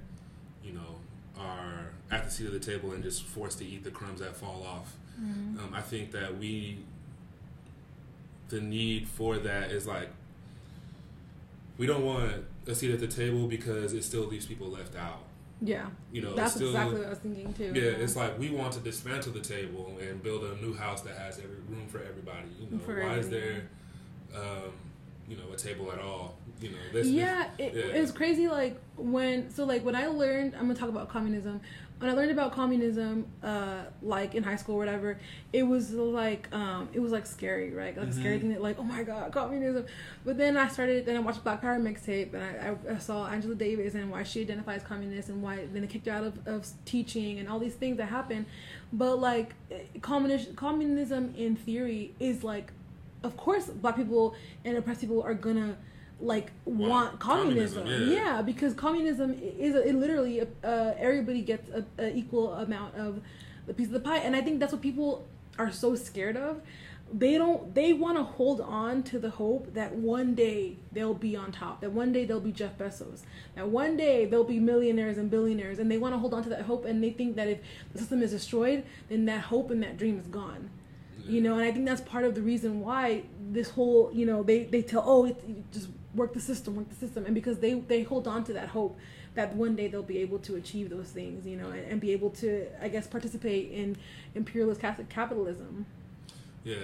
you 0.64 0.74
know 0.74 0.96
are 1.40 1.92
at 2.12 2.26
the 2.26 2.32
seat 2.32 2.48
of 2.48 2.54
the 2.54 2.60
table 2.60 2.92
and 2.92 3.04
just 3.04 3.24
forced 3.24 3.60
to 3.60 3.66
eat 3.66 3.84
the 3.84 3.92
crumbs 3.92 4.20
that 4.20 4.36
fall 4.36 4.64
off. 4.64 4.96
Mhm. 5.20 5.60
Um, 5.60 5.72
I 5.74 5.82
think 5.82 6.12
that 6.12 6.38
we, 6.38 6.80
the 8.50 8.62
need 8.62 9.08
for 9.08 9.38
that 9.38 9.72
is 9.72 9.88
like, 9.88 10.10
we 11.78 11.86
don't 11.88 12.06
want 12.06 12.46
a 12.68 12.76
seat 12.76 12.92
at 12.92 13.00
the 13.00 13.08
table 13.08 13.48
because 13.48 13.94
it 13.94 14.04
still 14.04 14.24
leaves 14.24 14.46
people 14.46 14.68
left 14.68 14.96
out. 14.96 15.24
Yeah. 15.62 15.86
You 16.12 16.22
know, 16.22 16.36
That's 16.36 16.56
still, 16.56 16.68
exactly 16.68 16.98
what 17.00 17.08
I 17.08 17.10
was 17.10 17.20
thinking 17.20 17.54
too. 17.54 17.72
yeah, 17.74 17.92
it's 17.92 18.16
like 18.16 18.38
we 18.38 18.50
want 18.50 18.74
to 18.74 18.80
dismantle 18.80 19.32
the 19.34 19.40
table 19.40 19.98
and 20.02 20.22
build 20.22 20.44
a 20.44 20.56
new 20.62 20.74
house 20.74 21.02
that 21.02 21.18
has 21.18 21.38
every 21.38 21.58
room 21.70 21.88
for 21.88 22.00
everybody. 22.00 22.50
You 22.60 22.70
know, 22.78 22.84
For 22.84 23.02
why 23.02 23.16
is 23.16 23.30
there, 23.30 23.70
um, 24.36 24.74
you 25.28 25.38
know, 25.38 25.54
a 25.54 25.58
table 25.58 25.92
at 25.92 26.00
all? 26.00 26.38
You 26.64 26.70
know, 26.70 26.78
this, 26.94 27.08
yeah, 27.08 27.50
it, 27.58 27.74
yeah. 27.74 27.82
it's 27.82 28.14
crazy. 28.14 28.48
Like 28.48 28.80
when, 28.96 29.52
so 29.52 29.66
like 29.66 29.84
when 29.84 29.98
I 29.98 30.08
learned, 30.08 30.56
I'm 30.56 30.62
gonna 30.62 30.76
talk 30.76 30.88
about 30.88 31.10
communism. 31.10 31.60
When 32.00 32.10
I 32.10 32.14
learned 32.14 32.32
about 32.32 32.54
communism, 32.54 33.28
uh, 33.44 33.82
like 34.02 34.34
in 34.34 34.44
high 34.44 34.56
school 34.56 34.76
or 34.76 34.78
whatever, 34.78 35.20
it 35.52 35.64
was 35.64 35.92
like, 35.92 36.48
um, 36.54 36.88
it 36.94 37.02
was 37.02 37.12
like 37.12 37.26
scary, 37.26 37.72
right? 37.72 37.98
Like 37.98 38.08
a 38.08 38.14
scary 38.14 38.40
thing 38.40 38.50
that, 38.50 38.62
like, 38.62 38.80
oh 38.80 38.84
my 38.84 39.04
god, 39.04 39.34
communism. 39.34 39.86
But 40.24 40.38
then 40.38 40.56
I 40.56 40.70
started, 40.70 41.06
then 41.06 41.18
I 41.18 41.20
watched 41.20 41.44
Black 41.44 41.62
Power 41.62 41.78
mixtape, 41.80 42.34
and 42.34 42.44
I, 42.44 42.92
I, 42.92 42.96
I 42.96 42.98
saw 42.98 43.28
Angela 43.28 43.56
Davis 43.56 43.94
and 43.96 44.10
why 44.10 44.24
she 44.24 44.42
identifies 44.42 44.84
communist 44.84 45.28
and 45.28 45.42
why 45.42 45.68
then 45.72 45.82
they 45.82 45.88
kicked 45.88 46.06
her 46.08 46.14
out 46.14 46.24
of, 46.24 46.48
of 46.48 46.66
teaching 46.86 47.40
and 47.40 47.50
all 47.50 47.60
these 47.60 47.76
things 47.76 47.98
that 47.98 48.08
happen. 48.08 48.46
But 48.94 49.18
like, 49.18 49.54
communism, 50.02 50.56
communism 50.56 51.34
in 51.38 51.58
theory 51.58 52.16
is 52.22 52.42
like 52.42 52.72
of 53.24 53.38
course 53.38 53.68
black 53.68 53.96
people 53.96 54.36
and 54.66 54.78
oppressed 54.78 55.02
people 55.02 55.22
are 55.24 55.34
gonna 55.34 55.78
like 56.24 56.52
want, 56.66 56.90
Want 56.90 57.20
communism, 57.20 57.84
communism, 57.84 58.14
yeah. 58.14 58.42
because 58.42 58.74
communism 58.74 59.34
is 59.34 59.76
it 59.76 59.96
literally 59.96 60.42
uh, 60.42 60.94
everybody 60.98 61.42
gets 61.42 61.70
a, 61.70 61.86
a 62.00 62.16
equal 62.16 62.54
amount 62.54 62.96
of 62.96 63.22
the 63.68 63.74
piece 63.74 63.88
of 63.88 63.94
the 63.94 64.00
pie. 64.00 64.18
And 64.18 64.36
i 64.36 64.42
think 64.42 64.60
that's 64.60 64.72
what 64.72 64.82
people 64.82 65.28
are 65.60 65.72
so 65.72 65.96
scared 65.96 66.38
of. 66.38 66.62
They 67.12 67.38
don't 67.38 67.76
they 67.76 67.94
want 67.94 68.18
to 68.18 68.24
hold 68.24 68.62
on 68.62 69.04
to 69.04 69.20
the 69.20 69.30
hope 69.30 69.74
that 69.74 69.94
one 69.94 70.34
day 70.34 70.78
they'll 70.92 71.14
be 71.14 71.36
on 71.36 71.52
top 71.52 71.82
that 71.82 71.92
one 71.92 72.12
day 72.12 72.26
they'll 72.26 72.40
be 72.40 72.52
jeff 72.52 72.76
bezos 72.76 73.22
that 73.56 73.68
one 73.68 73.96
day 73.98 74.26
they'll 74.26 74.44
be 74.44 74.60
millionaires 74.60 75.18
and 75.18 75.30
billionaires. 75.30 75.78
And 75.78 75.92
they 75.92 75.98
want 75.98 76.16
to 76.16 76.20
hold 76.20 76.34
on 76.34 76.42
to 76.44 76.50
that 76.50 76.64
hope 76.64 76.86
and 76.86 77.04
they 77.04 77.12
think 77.12 77.36
that 77.36 77.48
if 77.48 77.60
the 77.92 78.00
system 78.00 78.24
is 78.24 78.32
destroyed 78.32 78.84
then 79.10 79.26
that 79.26 79.42
hope 79.42 79.70
and 79.70 79.84
that 79.84 79.98
dream 79.98 80.18
is 80.18 80.28
gone. 80.28 80.70
You 81.26 81.40
know 81.42 81.54
and 81.54 81.64
i 81.64 81.72
think 81.72 81.86
that's 81.86 82.02
part 82.02 82.26
of 82.26 82.36
the 82.36 82.42
reason 82.42 82.82
why 82.82 83.24
this 83.52 83.70
whole 83.70 84.12
you 84.14 84.26
know 84.26 84.42
they 84.44 84.64
they 84.64 84.82
tell 84.82 85.04
oh 85.06 85.26
it, 85.26 85.42
you 85.48 85.64
just 85.72 85.88
work 86.16 86.34
the 86.34 86.40
system 86.40 86.76
work 86.76 86.90
the 86.90 86.96
system 86.96 87.26
and 87.26 87.34
because 87.34 87.60
they 87.60 87.74
they 87.74 88.04
hold 88.04 88.28
on 88.28 88.44
to 88.44 88.54
that 88.54 88.70
hope 88.70 88.98
that 89.36 89.56
one 89.56 89.76
day 89.76 89.88
they'll 89.88 90.04
be 90.04 90.20
able 90.20 90.38
to 90.40 90.56
achieve 90.56 90.90
those 90.90 91.08
things 91.08 91.46
you 91.46 91.58
know 91.58 91.70
and, 91.70 91.86
and 91.92 92.02
be 92.02 92.12
able 92.12 92.30
to 92.30 92.68
i 92.82 92.88
guess 92.88 93.08
participate 93.08 93.72
in 93.72 93.96
imperialist 94.36 94.80
cap- 94.82 95.02
capitalism 95.10 95.86
Yeah, 96.64 96.76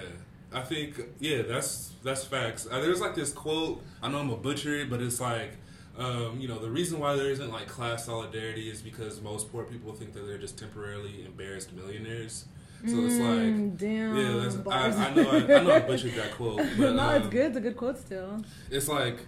I 0.52 0.62
think 0.62 1.00
yeah, 1.20 1.42
that's 1.42 1.92
that's 2.02 2.24
facts. 2.24 2.66
Uh, 2.70 2.80
there's 2.80 3.00
like 3.00 3.14
this 3.14 3.32
quote. 3.32 3.82
I 4.02 4.08
know 4.08 4.18
I'm 4.18 4.30
a 4.30 4.36
butcher 4.36 4.74
it, 4.76 4.90
but 4.90 5.00
it's 5.00 5.20
like, 5.20 5.52
um, 5.96 6.38
you 6.40 6.48
know, 6.48 6.58
the 6.58 6.70
reason 6.70 6.98
why 6.98 7.16
there 7.16 7.30
isn't 7.30 7.50
like 7.50 7.68
class 7.68 8.06
solidarity 8.06 8.68
is 8.70 8.82
because 8.82 9.20
most 9.22 9.50
poor 9.52 9.64
people 9.64 9.92
think 9.92 10.12
that 10.14 10.26
they're 10.26 10.38
just 10.38 10.58
temporarily 10.58 11.24
embarrassed 11.24 11.72
millionaires. 11.72 12.44
So 12.86 13.04
it's 13.04 13.18
like, 13.18 13.38
Mm, 13.38 13.76
damn 13.78 14.16
yeah, 14.16 14.42
that's. 14.42 14.56
I, 14.66 15.06
I 15.10 15.14
know 15.14 15.30
I, 15.30 15.36
I 15.36 15.62
know 15.62 15.72
I 15.72 15.80
butchered 15.80 16.14
that 16.14 16.32
quote, 16.32 16.56
but 16.78 16.94
no 16.94 17.10
it's 17.10 17.24
um, 17.26 17.30
good 17.30 17.46
it's 17.46 17.56
a 17.56 17.60
good 17.60 17.76
quote 17.76 17.98
still 17.98 18.42
It's 18.70 18.88
like, 18.88 19.18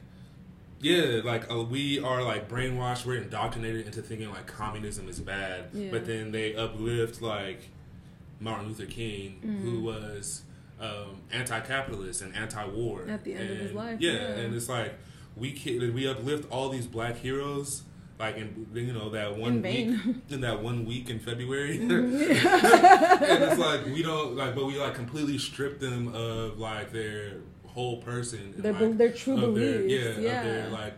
yeah, 0.81 1.21
like 1.25 1.51
uh, 1.51 1.63
we 1.63 2.01
are 2.01 2.23
like 2.23 2.49
brainwashed. 2.49 3.05
We're 3.07 3.21
indoctrinated 3.23 3.87
into 3.87 4.03
thinking 4.03 4.31
like 4.31 4.47
communism 4.47 5.09
is 5.09 5.21
bad, 5.21 5.67
Yeah. 5.73 5.91
but 5.91 6.07
then 6.07 6.33
they 6.33 6.55
uplift 6.57 7.21
like 7.23 7.69
Martin 8.41 8.69
Luther 8.69 8.87
King, 8.87 9.41
Mm. 9.45 9.61
who 9.61 9.81
was 9.81 10.43
um, 10.81 11.21
anti-capitalist 11.31 12.23
and 12.23 12.35
anti-war 12.35 13.07
At 13.09 13.23
the 13.23 13.35
end 13.35 13.51
of 13.51 13.59
his 13.59 13.73
life, 13.73 14.01
Yeah, 14.01 14.13
yeah. 14.13 14.19
and 14.41 14.55
it's 14.55 14.69
like 14.69 14.95
we 15.37 15.53
we 15.95 16.09
uplift 16.09 16.51
all 16.51 16.69
these 16.71 16.87
black 16.87 17.17
heroes. 17.19 17.83
Like 18.19 18.37
in 18.37 18.67
you 18.75 18.93
know 18.93 19.11
that 19.11 19.37
one 19.37 19.57
In 19.57 19.63
week 19.63 20.17
in 20.31 20.41
that 20.43 20.63
one 20.63 20.85
week 20.87 21.11
in 21.11 21.19
February, 21.19 21.79
and 21.81 21.93
it's 21.93 23.59
like 23.59 23.85
we 23.87 24.03
don't 24.03 24.37
like, 24.37 24.55
but 24.55 24.67
we 24.67 24.79
like 24.79 24.95
completely 24.95 25.39
strip 25.39 25.81
them 25.81 26.15
of 26.15 26.59
like 26.59 26.93
their 26.93 27.39
whole 27.67 27.97
person. 28.03 28.55
their, 28.59 28.73
like, 28.75 28.99
their 28.99 29.13
true 29.13 29.35
of 29.43 29.55
their- 29.55 29.79
beliefs 29.79 30.19
yeah, 30.21 30.23
yeah, 30.23 30.39
Of 30.41 30.45
their, 30.47 30.69
like 30.71 30.95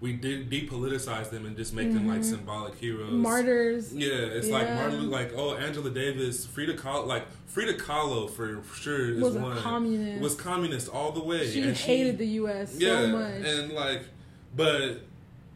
we 0.00 0.12
did 0.12 0.48
depoliticize 0.48 1.30
them 1.30 1.44
and 1.46 1.56
just 1.56 1.74
make 1.74 1.92
them 1.92 2.06
like 2.06 2.20
Mhm. 2.20 2.24
symbolic 2.24 2.76
heroes. 2.76 3.10
martyrs 3.12 3.92
Yeah, 3.92 4.10
it's 4.12 4.48
like 4.48 4.68
Yeah. 4.68 4.76
Martin 4.76 5.10
like 5.10 5.32
oh 5.34 5.56
Angela 5.56 5.90
Davis, 5.90 6.46
Frida 6.46 6.74
Kahlo, 6.74 7.06
like 7.06 7.26
Frida 7.46 7.74
Kahlo 7.74 8.30
for 8.30 8.60
sure 8.76 9.14
is 9.14 9.20
was 9.20 9.34
a 9.34 9.40
one 9.40 9.56
communist 9.58 10.22
was 10.22 10.34
communist 10.36 10.88
all 10.90 11.10
the 11.10 11.24
way. 11.24 11.50
she 11.50 11.62
and 11.62 11.76
hated 11.76 12.18
the 12.18 12.26
us 12.26 12.78
yeah, 12.78 13.00
so 13.00 13.08
much 13.08 13.44
and 13.44 13.72
like, 13.72 14.02
but 14.54 15.00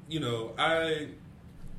you 0.09 0.21
know, 0.21 0.53
I 0.59 1.09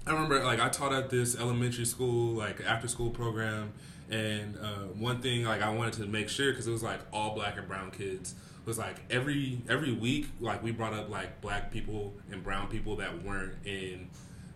I 0.05 0.11
remember 0.11 0.43
like 0.43 0.59
I 0.59 0.69
taught 0.69 0.93
at 0.93 1.09
this 1.09 1.37
elementary 1.37 1.85
school 1.85 2.33
like 2.33 2.61
after 2.65 2.87
school 2.87 3.09
program, 3.09 3.73
and 4.09 4.57
uh, 4.57 4.87
one 4.97 5.21
thing 5.21 5.45
like 5.45 5.61
I 5.61 5.69
wanted 5.69 5.93
to 5.95 6.07
make 6.07 6.29
sure 6.29 6.51
because 6.51 6.67
it 6.67 6.71
was 6.71 6.83
like 6.83 6.99
all 7.11 7.35
black 7.35 7.57
and 7.57 7.67
brown 7.67 7.91
kids 7.91 8.35
was 8.65 8.77
like 8.77 8.97
every 9.09 9.61
every 9.67 9.91
week 9.91 10.27
like 10.39 10.63
we 10.63 10.71
brought 10.71 10.93
up 10.93 11.09
like 11.09 11.41
black 11.41 11.69
people 11.71 12.13
and 12.31 12.43
brown 12.43 12.67
people 12.67 12.95
that 12.95 13.23
weren't 13.23 13.53
in 13.65 14.09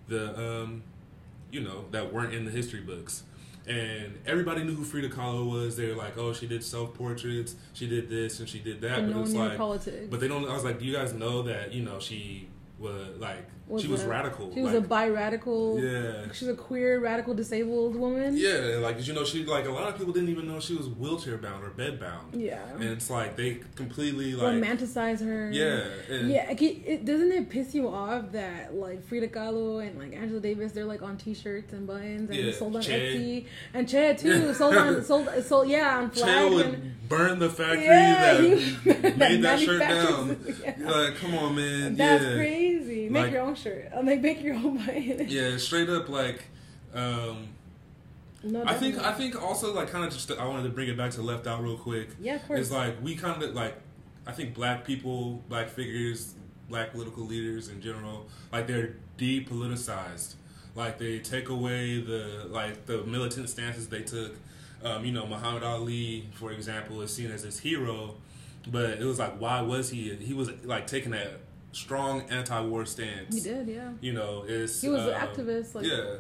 the 0.08 0.38
um 0.40 0.82
you 1.52 1.60
know 1.60 1.84
that 1.92 2.14
weren't 2.14 2.34
in 2.34 2.46
the 2.46 2.52
history 2.52 2.80
books 2.80 3.24
and 3.68 4.18
everybody 4.26 4.64
knew 4.64 4.74
who 4.74 4.86
Frida 4.86 5.10
Kahlo 5.10 5.50
was. 5.52 5.76
They 5.76 5.88
were 5.88 5.96
like, 5.96 6.18
"Oh, 6.18 6.32
she 6.32 6.48
did 6.48 6.64
self 6.64 6.94
portraits. 6.94 7.56
She 7.74 7.86
did 7.88 8.10
this 8.10 8.40
and 8.40 8.48
she 8.48 8.60
did 8.60 8.80
that." 8.82 9.00
and 9.00 9.08
but 9.08 9.18
no 9.18 9.24
it's 9.24 9.34
one 9.34 9.50
like, 9.50 9.58
politics 9.58 10.08
but 10.10 10.22
they 10.22 10.28
don't. 10.28 10.48
I 10.48 10.54
was 10.54 10.64
like, 10.64 10.80
do 10.80 10.86
you 10.86 10.94
guys 10.94 11.14
know 11.14 11.42
that 11.44 11.74
you 11.74 11.84
know 11.84 12.00
she 12.00 12.48
was 12.80 13.18
like 13.18 13.46
Was 13.70 13.82
she 13.82 13.90
was 13.90 14.04
a- 14.04 14.08
radical. 14.08 14.54
She 14.54 14.62
was 14.62 14.74
like, 14.74 14.84
a 14.86 14.88
bi 14.88 15.10
radical. 15.10 15.78
yeah. 15.84 16.32
She's 16.32 16.48
a 16.48 16.54
queer, 16.54 17.00
radical, 17.02 17.34
disabled 17.34 17.96
woman. 17.98 18.38
Yeah, 18.38 18.80
like 18.82 18.96
did 18.98 19.08
you 19.08 19.14
know 19.14 19.26
she 19.26 19.44
like 19.44 19.66
a 19.66 19.72
lot 19.72 19.90
of 19.90 19.98
people 19.98 20.14
didn't 20.14 20.30
even 20.30 20.48
know 20.48 20.60
she 20.62 20.74
was 20.76 20.88
wheelchair 20.88 21.38
bound 21.38 21.66
or 21.66 21.72
bed 21.72 22.00
bound. 22.00 22.40
Yeah. 22.40 22.64
And 22.76 22.84
it's 22.84 23.10
like 23.10 23.36
they 23.36 23.60
completely 23.76 24.34
like 24.36 24.54
Romanticize 24.56 25.20
her. 25.26 25.52
yeah, 25.52 25.84
and 26.10 26.30
Yeah, 26.32 26.50
it, 26.52 26.62
it, 26.62 27.06
doesn't 27.06 27.32
it 27.32 27.50
piss 27.50 27.76
you 27.76 27.90
off 27.90 28.32
that 28.32 28.74
like 28.74 29.06
Frida 29.06 29.28
Kahlo 29.30 29.86
and 29.86 30.00
like 30.00 30.16
Angela 30.16 30.40
Davis 30.40 30.72
they're 30.72 30.86
like 30.86 31.02
on 31.02 31.18
T-shirts 31.18 31.74
and 31.74 31.86
buttons 31.86 32.30
and 32.30 32.40
Yeah, 32.40 32.54
sold 32.54 32.78
on 32.78 32.82
Che. 32.82 32.94
Etsy 33.18 33.46
and 33.74 33.90
Chad 33.90 34.18
too 34.18 34.54
sold 34.54 34.76
on 34.78 35.04
sold 35.10 35.28
sold 35.44 35.68
yeah 35.68 35.98
on 35.98 36.12
Che 36.12 36.22
flag 36.22 36.52
would 36.54 36.66
and 36.68 37.10
burn 37.10 37.40
the 37.40 37.50
factory 37.50 37.84
Yeah, 37.84 38.34
that 38.34 38.44
he- 38.44 39.18
made 39.18 39.42
that 39.44 39.60
shirt 39.60 39.80
down. 39.82 40.40
yeah. 40.62 40.76
Like, 40.90 41.16
come 41.18 41.36
on, 41.36 41.56
man. 41.56 41.96
That's 41.96 42.24
yeah. 42.24 42.34
crazy. 42.36 42.97
Make 43.10 43.24
Like- 43.24 43.32
your 43.34 43.42
own 43.42 43.56
shirt. 43.56 43.90
I'll 43.96 44.04
make 44.04 44.22
make 44.22 44.42
your 44.42 44.56
own 44.56 44.78
button. 44.78 45.26
Yeah, 45.30 45.58
straight 45.58 45.90
up 45.90 46.10
like 46.10 46.46
um 46.94 47.48
No, 48.44 48.64
I 48.66 48.74
think. 48.76 48.98
I 49.00 49.14
think 49.14 49.42
also 49.42 49.74
like 49.74 49.90
kind 49.90 50.06
of 50.06 50.12
just 50.14 50.32
I 50.32 50.46
wanted 50.48 50.64
to 50.64 50.70
bring 50.70 50.90
it 50.90 50.98
back 50.98 51.12
to 51.12 51.22
left 51.22 51.48
out 51.48 51.62
real 51.64 51.78
quick. 51.78 52.10
Yeah, 52.20 52.36
of 52.36 52.48
course. 52.48 52.60
It's 52.60 52.72
like 52.72 53.02
we 53.04 53.16
kind 53.16 53.42
of 53.42 53.54
like 53.54 53.76
I 54.26 54.32
think 54.32 54.54
black 54.54 54.86
people, 54.86 55.44
black 55.50 55.70
figures, 55.70 56.34
black 56.70 56.92
political 56.92 57.24
leaders 57.24 57.70
in 57.70 57.82
general, 57.82 58.28
like 58.52 58.68
they're 58.68 58.96
depoliticized. 59.18 60.36
Like 60.76 60.98
they 61.00 61.20
take 61.20 61.50
away 61.50 62.00
the 62.02 62.46
like 62.50 62.86
the 62.86 63.04
militant 63.04 63.50
stances 63.50 63.88
they 63.90 64.02
took. 64.04 64.36
Um, 64.84 65.04
you 65.04 65.12
know, 65.12 65.26
Muhammad 65.26 65.64
Ali, 65.64 66.28
for 66.34 66.52
example, 66.52 67.02
is 67.02 67.12
seen 67.12 67.32
as 67.32 67.42
this 67.44 67.58
hero, 67.60 68.14
but 68.72 68.92
it 68.92 69.04
was 69.04 69.18
like, 69.18 69.40
why 69.42 69.60
was 69.62 69.90
he? 69.90 70.14
He 70.18 70.34
was 70.36 70.52
like 70.64 70.86
taking 70.86 71.14
a 71.14 71.32
strong 71.72 72.22
anti-war 72.30 72.86
stance. 72.86 73.36
he 73.36 73.42
did, 73.42 73.68
yeah. 73.68 73.92
You 74.02 74.14
know, 74.14 74.46
it's 74.48 74.82
He 74.82 74.90
was 74.90 75.06
an 75.06 75.14
uh, 75.14 75.20
activist, 75.20 75.76
like 75.76 75.86
yeah, 75.86 76.16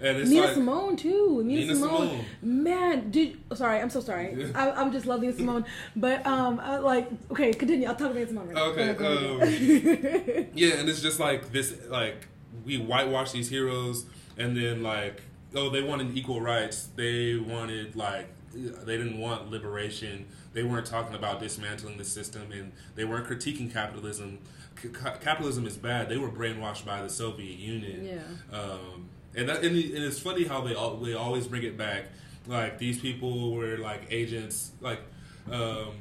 And 0.00 0.18
it's 0.18 0.30
Nina 0.30 0.46
like 0.46 0.54
Simone 0.54 0.96
too. 0.96 1.42
Nina, 1.44 1.60
Nina 1.60 1.74
Simone. 1.74 2.08
Simone. 2.08 2.24
Man, 2.42 3.10
dude. 3.10 3.38
sorry, 3.54 3.80
I'm 3.80 3.90
so 3.90 4.00
sorry. 4.00 4.34
Yeah. 4.36 4.46
I, 4.54 4.80
I'm 4.80 4.92
just 4.92 5.06
love 5.06 5.20
Nina 5.20 5.32
Simone, 5.32 5.64
but 5.96 6.24
um, 6.26 6.60
uh, 6.60 6.80
like 6.80 7.08
okay, 7.30 7.52
continue. 7.52 7.88
I'll 7.88 7.96
talk 7.96 8.12
about 8.12 8.26
Simone. 8.28 8.48
Right. 8.48 8.56
Okay, 8.58 8.90
ahead, 8.90 10.50
yeah, 10.54 10.74
and 10.74 10.88
it's 10.88 11.02
just 11.02 11.20
like 11.20 11.52
this 11.52 11.74
like 11.88 12.26
we 12.64 12.78
whitewash 12.78 13.32
these 13.32 13.48
heroes 13.48 14.06
and 14.38 14.56
then 14.56 14.82
like 14.82 15.22
oh 15.54 15.70
they 15.70 15.82
wanted 15.82 16.16
equal 16.16 16.40
rights. 16.40 16.88
They 16.96 17.36
wanted 17.36 17.96
like 17.96 18.28
they 18.54 18.96
didn't 18.96 19.18
want 19.18 19.50
liberation. 19.50 20.26
They 20.52 20.62
weren't 20.62 20.86
talking 20.86 21.14
about 21.14 21.40
dismantling 21.40 21.98
the 21.98 22.04
system 22.04 22.52
and 22.52 22.72
they 22.94 23.04
weren't 23.04 23.26
critiquing 23.26 23.72
capitalism. 23.72 24.38
C- 24.80 24.90
capitalism 25.20 25.66
is 25.66 25.76
bad. 25.76 26.08
They 26.08 26.16
were 26.16 26.30
brainwashed 26.30 26.84
by 26.84 27.02
the 27.02 27.08
Soviet 27.10 27.58
Union. 27.58 28.04
Yeah. 28.04 28.58
Um, 28.58 29.08
and 29.36 29.48
that, 29.48 29.64
and, 29.64 29.76
and 29.76 30.04
it's 30.04 30.18
funny 30.18 30.44
how 30.44 30.60
they 30.60 30.74
al- 30.74 30.96
they 30.96 31.14
always 31.14 31.46
bring 31.46 31.62
it 31.64 31.76
back. 31.76 32.04
Like 32.46 32.78
these 32.78 33.00
people 33.00 33.54
were 33.54 33.78
like 33.78 34.06
agents, 34.10 34.70
like 34.80 35.00
um, 35.50 35.92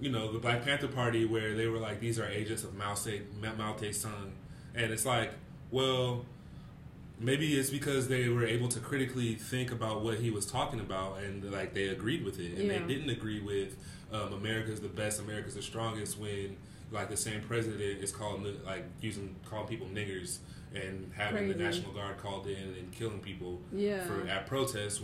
you 0.00 0.10
know 0.10 0.32
the 0.32 0.38
Black 0.38 0.64
Panther 0.64 0.88
Party, 0.88 1.24
where 1.24 1.54
they 1.54 1.66
were 1.66 1.78
like 1.78 2.00
these 2.00 2.18
are 2.18 2.26
agents 2.26 2.64
of 2.64 2.74
Mao 2.74 2.94
Se 2.94 3.22
Mao 3.40 3.74
Tse-tung, 3.74 4.32
and 4.74 4.90
it's 4.90 5.06
like, 5.06 5.32
well, 5.70 6.24
maybe 7.18 7.56
it's 7.58 7.70
because 7.70 8.08
they 8.08 8.28
were 8.28 8.44
able 8.46 8.68
to 8.68 8.80
critically 8.80 9.34
think 9.34 9.70
about 9.72 10.02
what 10.02 10.18
he 10.18 10.30
was 10.30 10.46
talking 10.46 10.80
about, 10.80 11.18
and 11.18 11.50
like 11.52 11.74
they 11.74 11.88
agreed 11.88 12.24
with 12.24 12.38
it, 12.40 12.54
and 12.58 12.64
Yeah. 12.64 12.78
they 12.78 12.94
didn't 12.94 13.10
agree 13.10 13.40
with 13.40 13.76
um, 14.12 14.32
America's 14.32 14.80
the 14.80 14.88
best, 14.88 15.20
America's 15.20 15.54
the 15.54 15.62
strongest 15.62 16.18
when 16.18 16.56
like 16.92 17.08
the 17.08 17.16
same 17.16 17.40
president 17.40 18.02
is 18.02 18.12
calling 18.12 18.42
the, 18.44 18.54
like 18.64 18.84
using 19.00 19.34
calling 19.48 19.66
people 19.66 19.86
niggers 19.88 20.38
and 20.74 21.10
having 21.16 21.48
the 21.48 21.54
National 21.54 21.92
Guard 21.92 22.18
called 22.18 22.46
in 22.46 22.56
and 22.78 22.92
killing 22.92 23.18
people 23.20 23.60
Yeah. 23.72 24.04
for 24.04 24.26
at 24.28 24.46
protests. 24.46 25.00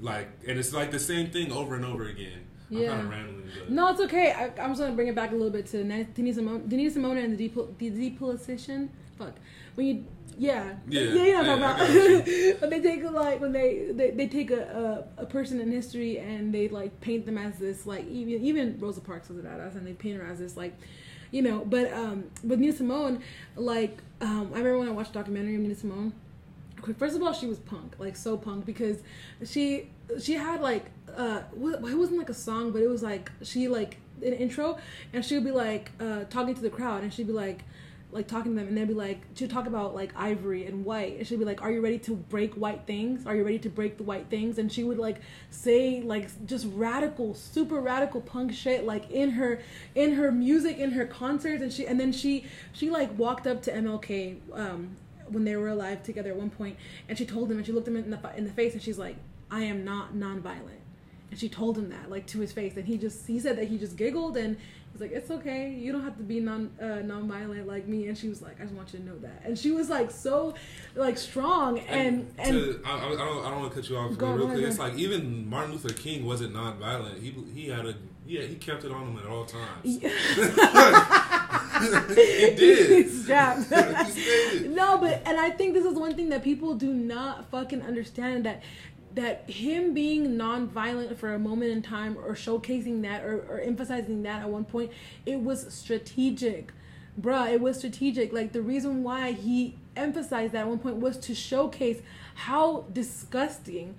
Like, 0.00 0.28
and 0.48 0.58
it's 0.58 0.72
like 0.72 0.90
the 0.90 0.98
same 0.98 1.30
thing 1.30 1.52
over 1.52 1.74
and 1.76 1.84
over 1.84 2.06
again. 2.08 2.40
I'm 2.70 2.76
Yeah. 2.78 2.88
kind 2.88 3.00
of 3.02 3.10
rambling, 3.10 3.42
but 3.58 3.70
No, 3.70 3.90
it's 3.90 4.00
okay. 4.00 4.32
I, 4.32 4.44
I'm 4.62 4.70
just 4.70 4.80
gonna 4.80 4.94
bring 4.94 5.08
it 5.08 5.14
back 5.14 5.30
a 5.30 5.34
little 5.34 5.50
bit 5.50 5.66
to 5.66 5.84
Denise 5.84 6.36
Simone, 6.36 6.66
Denise 6.68 6.94
Simone 6.94 7.18
and 7.18 7.36
the, 7.36 7.48
depol- 7.48 7.76
the 7.78 7.90
depolitician. 7.90 8.88
Fuck. 9.18 9.34
When 9.74 9.86
you, 9.86 10.04
yeah, 10.38 10.74
Yeah, 10.88 11.00
yeah, 11.00 11.00
you 11.00 11.14
know 11.14 11.24
yeah, 11.24 11.40
I 11.40 11.44
talking 11.44 11.60
got 11.60 11.80
about. 11.80 12.60
when 12.60 12.70
they 12.70 12.80
take 12.80 13.04
a, 13.04 13.10
like 13.10 13.40
when 13.40 13.52
they 13.52 13.88
they, 13.92 14.10
they 14.10 14.26
take 14.26 14.50
a, 14.50 15.04
a 15.18 15.22
a 15.22 15.26
person 15.26 15.60
in 15.60 15.70
history 15.70 16.18
and 16.18 16.52
they 16.54 16.68
like 16.68 17.00
paint 17.00 17.26
them 17.26 17.38
as 17.38 17.58
this 17.58 17.86
like 17.86 18.06
even 18.08 18.44
even 18.44 18.78
Rosa 18.80 19.00
Parks 19.00 19.28
was 19.28 19.38
a 19.38 19.42
badass 19.42 19.76
and 19.76 19.86
they 19.86 19.92
paint 19.92 20.20
her 20.20 20.26
as 20.26 20.38
this 20.38 20.56
like. 20.56 20.74
You 21.30 21.40
know, 21.40 21.64
but 21.64 21.90
um, 21.94 22.24
with 22.44 22.60
Nina 22.60 22.74
Simone, 22.74 23.22
like 23.56 23.96
um, 24.20 24.50
I 24.52 24.58
remember 24.58 24.80
when 24.80 24.88
I 24.88 24.90
watched 24.90 25.12
a 25.12 25.14
documentary 25.14 25.54
of 25.54 25.62
Nina 25.62 25.74
Simone, 25.74 26.12
first 26.98 27.16
of 27.16 27.22
all 27.22 27.32
she 27.32 27.46
was 27.46 27.58
punk 27.58 27.94
like 27.98 28.16
so 28.16 28.36
punk 28.36 28.66
because 28.66 28.98
she 29.44 29.88
she 30.20 30.34
had 30.34 30.60
like 30.60 30.86
uh 31.16 31.42
it 31.54 31.58
wasn't 31.96 32.18
like 32.18 32.28
a 32.28 32.34
song 32.34 32.72
but 32.72 32.82
it 32.82 32.88
was 32.88 33.02
like 33.02 33.30
she 33.42 33.68
like 33.68 33.98
an 34.22 34.32
intro 34.32 34.78
and 35.12 35.24
she 35.24 35.34
would 35.34 35.44
be 35.44 35.50
like 35.50 35.90
uh 36.00 36.24
talking 36.24 36.54
to 36.54 36.60
the 36.60 36.70
crowd 36.70 37.02
and 37.02 37.12
she'd 37.12 37.26
be 37.26 37.32
like 37.32 37.64
like 38.12 38.28
talking 38.28 38.52
to 38.52 38.58
them 38.58 38.68
and 38.68 38.76
they'd 38.76 38.86
be 38.86 38.94
like 38.94 39.22
she'd 39.34 39.50
talk 39.50 39.66
about 39.66 39.94
like 39.94 40.12
ivory 40.16 40.66
and 40.66 40.84
white 40.84 41.16
and 41.16 41.26
she'd 41.26 41.38
be 41.38 41.44
like 41.44 41.62
are 41.62 41.72
you 41.72 41.80
ready 41.80 41.98
to 41.98 42.14
break 42.14 42.54
white 42.54 42.82
things? 42.86 43.26
Are 43.26 43.34
you 43.34 43.42
ready 43.42 43.58
to 43.60 43.68
break 43.68 43.96
the 43.96 44.04
white 44.04 44.26
things? 44.28 44.58
And 44.58 44.70
she 44.70 44.84
would 44.84 44.98
like 44.98 45.20
say 45.50 46.02
like 46.02 46.28
just 46.46 46.66
radical 46.72 47.34
super 47.34 47.80
radical 47.80 48.20
punk 48.20 48.52
shit 48.52 48.84
like 48.84 49.10
in 49.10 49.30
her 49.30 49.60
in 49.94 50.12
her 50.14 50.30
music 50.30 50.78
in 50.78 50.92
her 50.92 51.06
concerts 51.06 51.62
and 51.62 51.72
she 51.72 51.86
and 51.86 51.98
then 51.98 52.12
she 52.12 52.44
she 52.72 52.90
like 52.90 53.18
walked 53.18 53.46
up 53.46 53.62
to 53.62 53.72
mlk 53.72 54.38
um 54.52 54.96
when 55.32 55.44
they 55.44 55.56
were 55.56 55.68
alive 55.68 56.02
together 56.02 56.30
at 56.30 56.36
one 56.36 56.50
point, 56.50 56.76
and 57.08 57.16
she 57.16 57.24
told 57.24 57.50
him, 57.50 57.56
and 57.56 57.66
she 57.66 57.72
looked 57.72 57.88
him 57.88 57.96
in 57.96 58.10
the 58.10 58.36
in 58.36 58.44
the 58.44 58.52
face, 58.52 58.74
and 58.74 58.82
she's 58.82 58.98
like, 58.98 59.16
"I 59.50 59.62
am 59.62 59.84
not 59.84 60.14
nonviolent," 60.14 60.82
and 61.30 61.38
she 61.38 61.48
told 61.48 61.78
him 61.78 61.90
that 61.90 62.10
like 62.10 62.26
to 62.28 62.40
his 62.40 62.52
face, 62.52 62.76
and 62.76 62.86
he 62.86 62.98
just 62.98 63.26
he 63.26 63.40
said 63.40 63.56
that 63.56 63.68
he 63.68 63.78
just 63.78 63.96
giggled 63.96 64.36
and 64.36 64.56
he's 64.92 65.00
like, 65.00 65.12
"It's 65.12 65.30
okay, 65.30 65.70
you 65.70 65.92
don't 65.92 66.02
have 66.02 66.16
to 66.18 66.22
be 66.22 66.40
non 66.40 66.70
uh, 66.80 67.02
nonviolent 67.02 67.66
like 67.66 67.88
me," 67.88 68.08
and 68.08 68.16
she 68.16 68.28
was 68.28 68.42
like, 68.42 68.60
"I 68.60 68.64
just 68.64 68.74
want 68.74 68.92
you 68.92 69.00
to 69.00 69.04
know 69.04 69.18
that," 69.18 69.42
and 69.44 69.58
she 69.58 69.70
was 69.70 69.88
like 69.88 70.10
so 70.10 70.54
like 70.94 71.18
strong 71.18 71.78
and 71.80 72.32
and, 72.38 72.52
to, 72.52 72.80
I, 72.84 72.90
I 72.90 72.96
I 72.96 73.16
don't, 73.16 73.44
I 73.44 73.50
don't 73.50 73.60
want 73.60 73.72
to 73.72 73.80
cut 73.80 73.88
you 73.88 73.96
off 73.96 74.16
Go, 74.18 74.32
real 74.32 74.48
quick. 74.48 74.64
It's 74.64 74.78
like 74.78 74.94
even 74.94 75.48
Martin 75.48 75.72
Luther 75.72 75.92
King 75.92 76.24
wasn't 76.24 76.54
nonviolent. 76.54 77.20
He 77.20 77.34
he 77.54 77.68
had 77.68 77.86
a 77.86 77.94
yeah 78.26 78.42
he 78.42 78.54
kept 78.56 78.84
it 78.84 78.92
on 78.92 79.08
him 79.08 79.18
at 79.18 79.26
all 79.26 79.44
times. 79.44 79.82
he 79.84 79.98
did. 82.54 83.10
Stayed. 83.22 84.70
no, 84.70 84.98
but 84.98 85.22
and 85.26 85.38
I 85.38 85.50
think 85.50 85.74
this 85.74 85.84
is 85.84 85.94
one 85.94 86.14
thing 86.14 86.28
that 86.30 86.42
people 86.44 86.74
do 86.74 86.92
not 86.92 87.50
fucking 87.50 87.82
understand 87.82 88.44
that 88.44 88.62
that 89.14 89.48
him 89.48 89.92
being 89.92 90.36
non-violent 90.36 91.18
for 91.18 91.34
a 91.34 91.38
moment 91.38 91.70
in 91.70 91.82
time 91.82 92.16
or 92.18 92.34
showcasing 92.34 93.02
that 93.02 93.24
or, 93.24 93.44
or 93.48 93.60
emphasizing 93.60 94.22
that 94.22 94.42
at 94.42 94.48
one 94.48 94.64
point 94.64 94.90
it 95.26 95.40
was 95.40 95.72
strategic. 95.72 96.72
Bruh 97.20 97.52
it 97.52 97.60
was 97.60 97.78
strategic. 97.78 98.32
Like 98.32 98.52
the 98.52 98.62
reason 98.62 99.02
why 99.02 99.32
he 99.32 99.76
emphasized 99.96 100.52
that 100.54 100.60
at 100.60 100.68
one 100.68 100.78
point 100.78 100.96
was 100.96 101.18
to 101.18 101.34
showcase 101.34 102.00
how 102.34 102.86
disgusting 102.92 103.96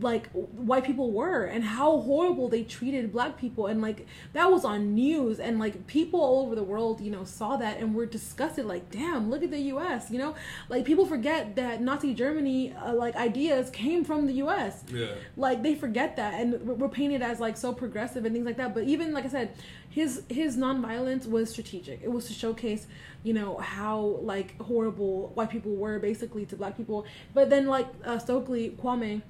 like 0.00 0.28
white 0.32 0.84
people 0.84 1.12
were 1.12 1.44
and 1.44 1.62
how 1.62 2.00
horrible 2.00 2.48
they 2.48 2.64
treated 2.64 3.12
black 3.12 3.38
people. 3.38 3.66
And 3.66 3.80
like 3.80 4.06
that 4.32 4.50
was 4.50 4.64
on 4.64 4.94
news. 4.94 5.38
And 5.38 5.58
like 5.58 5.86
people 5.86 6.20
all 6.20 6.44
over 6.44 6.54
the 6.54 6.64
world 6.64 7.00
you 7.00 7.10
know 7.10 7.24
saw 7.24 7.56
that 7.58 7.78
and 7.78 7.94
were 7.94 8.06
disgusted. 8.06 8.66
Like 8.66 8.90
damn 8.90 9.30
look 9.30 9.42
at 9.42 9.50
the 9.50 9.58
us 9.58 10.10
you 10.10 10.18
know? 10.18 10.34
Like 10.68 10.84
people 10.84 11.06
forget 11.06 11.54
that 11.56 11.80
nazi 11.80 12.12
germany 12.14 12.72
uh, 12.72 12.92
like 12.94 13.14
ideas 13.16 13.70
came 13.70 14.04
from 14.04 14.26
the 14.26 14.34
us 14.34 14.82
Yeah. 14.92 15.14
like 15.36 15.62
they 15.62 15.74
forget 15.74 16.16
that 16.16 16.34
and 16.40 16.60
we're 16.62 16.88
painted 16.88 17.22
as 17.22 17.38
like 17.40 17.56
so 17.56 17.72
progressive 17.72 18.24
and 18.24 18.34
things 18.34 18.46
like 18.46 18.56
that. 18.56 18.74
But 18.74 18.84
even 18.84 19.12
like 19.12 19.24
i 19.24 19.28
said 19.28 19.54
his 19.90 20.22
his 20.28 20.56
nonviolence 20.56 21.28
was 21.28 21.50
strategic. 21.50 22.02
It 22.02 22.10
was 22.10 22.26
to 22.26 22.32
showcase 22.32 22.86
you 23.22 23.32
know 23.32 23.56
how 23.58 23.98
like 24.22 24.60
horrible 24.60 25.30
white 25.34 25.50
people 25.50 25.76
were 25.76 25.98
basically 26.00 26.44
to 26.46 26.56
black 26.56 26.76
people. 26.76 27.06
But 27.32 27.48
then 27.48 27.66
like 27.66 27.86
uh, 28.04 28.18
stokely 28.18 28.70
kwame 28.82 29.22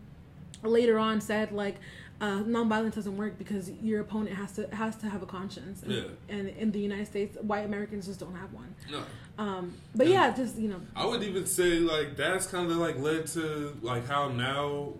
later 0.65 0.99
on 0.99 1.21
said 1.21 1.53
like 1.53 1.77
uh, 2.21 2.39
nonviolence 2.45 2.95
doesn't 2.95 3.17
work 3.17 3.37
because 3.39 3.71
your 3.83 4.01
opponent 4.01 4.37
has 4.37 4.53
to 4.53 4.69
has 4.75 4.97
to 4.97 5.09
have 5.09 5.23
a 5.23 5.27
conscience 5.27 5.83
and, 5.83 5.93
Yeah. 5.93 6.03
and 6.29 6.49
in 6.49 6.71
the 6.71 6.79
united 6.79 7.07
states 7.07 7.37
white 7.43 7.65
americans 7.65 8.07
just 8.07 8.21
don't 8.21 8.37
have 8.37 8.53
one 8.53 8.75
No. 8.91 9.03
um 9.39 9.75
but 9.95 10.07
And- 10.07 10.15
yeah 10.15 10.35
just 10.35 10.57
you 10.57 10.69
know 10.69 10.81
I 10.95 11.05
would 11.07 11.23
even 11.25 11.45
say 11.47 11.81
like 11.81 12.17
that's 12.17 12.47
kind 12.47 12.71
of 12.71 12.77
like 12.79 12.99
led 12.99 13.27
to 13.29 13.77
like 13.83 14.07
how 14.07 14.29
now, 14.29 14.93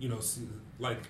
you 0.00 0.08
know, 0.08 0.20
like 0.80 1.02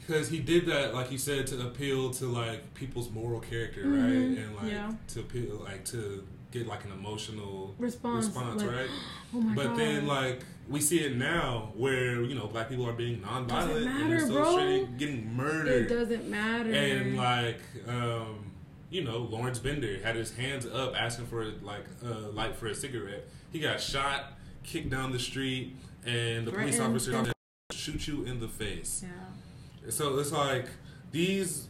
because 0.00 0.28
he 0.28 0.38
did 0.38 0.66
that 0.66 0.94
like 0.94 1.10
you 1.10 1.18
said 1.18 1.46
to 1.48 1.60
appeal 1.66 2.10
to 2.14 2.26
like 2.26 2.74
people's 2.74 3.10
moral 3.10 3.40
character, 3.40 3.84
Mhm. 3.84 4.02
right? 4.02 4.38
And 4.44 4.56
like 4.56 4.70
Yeah. 4.72 4.92
to 5.08 5.20
appeal 5.20 5.62
like 5.64 5.84
to 5.86 6.24
get 6.50 6.66
like 6.66 6.84
an 6.84 6.92
emotional 6.92 7.74
response, 7.78 8.26
response, 8.26 8.62
like, 8.62 8.70
right? 8.70 8.90
oh 9.34 9.40
my 9.40 9.54
but 9.54 9.64
god 9.68 9.78
then 9.78 10.06
like 10.06 10.40
we 10.68 10.80
see 10.80 11.00
it 11.00 11.16
now 11.16 11.72
where 11.74 12.22
you 12.22 12.34
know 12.34 12.46
black 12.46 12.68
people 12.68 12.88
are 12.88 12.92
being 12.92 13.20
nonviolent 13.20 13.48
Doesn't 13.48 13.76
and 13.76 13.84
matter, 13.84 14.28
they're 14.28 14.44
straight 14.44 14.98
getting 14.98 15.34
murdered. 15.34 15.90
It 15.90 15.94
doesn't 15.94 16.28
matter. 16.28 16.72
And 16.72 17.16
like 17.16 17.60
um 17.86 18.50
you 18.90 19.02
know 19.04 19.18
lawrence 19.18 19.58
bender 19.58 19.98
had 20.02 20.16
his 20.16 20.34
hands 20.34 20.66
up 20.66 20.94
asking 20.96 21.26
for 21.26 21.44
like 21.62 21.84
a 22.04 22.08
light 22.30 22.56
for 22.56 22.66
a 22.68 22.74
cigarette. 22.74 23.28
He 23.52 23.58
got 23.58 23.80
shot 23.80 24.32
kicked 24.62 24.90
down 24.90 25.12
the 25.12 25.18
street 25.18 25.76
and 26.06 26.46
the 26.46 26.52
police 26.52 26.80
officer 26.80 27.32
shoot 27.70 28.06
you 28.06 28.24
in 28.24 28.40
the 28.40 28.48
face. 28.48 29.04
Yeah. 29.04 29.90
So 29.90 30.18
it's 30.18 30.32
like 30.32 30.66
these 31.12 31.68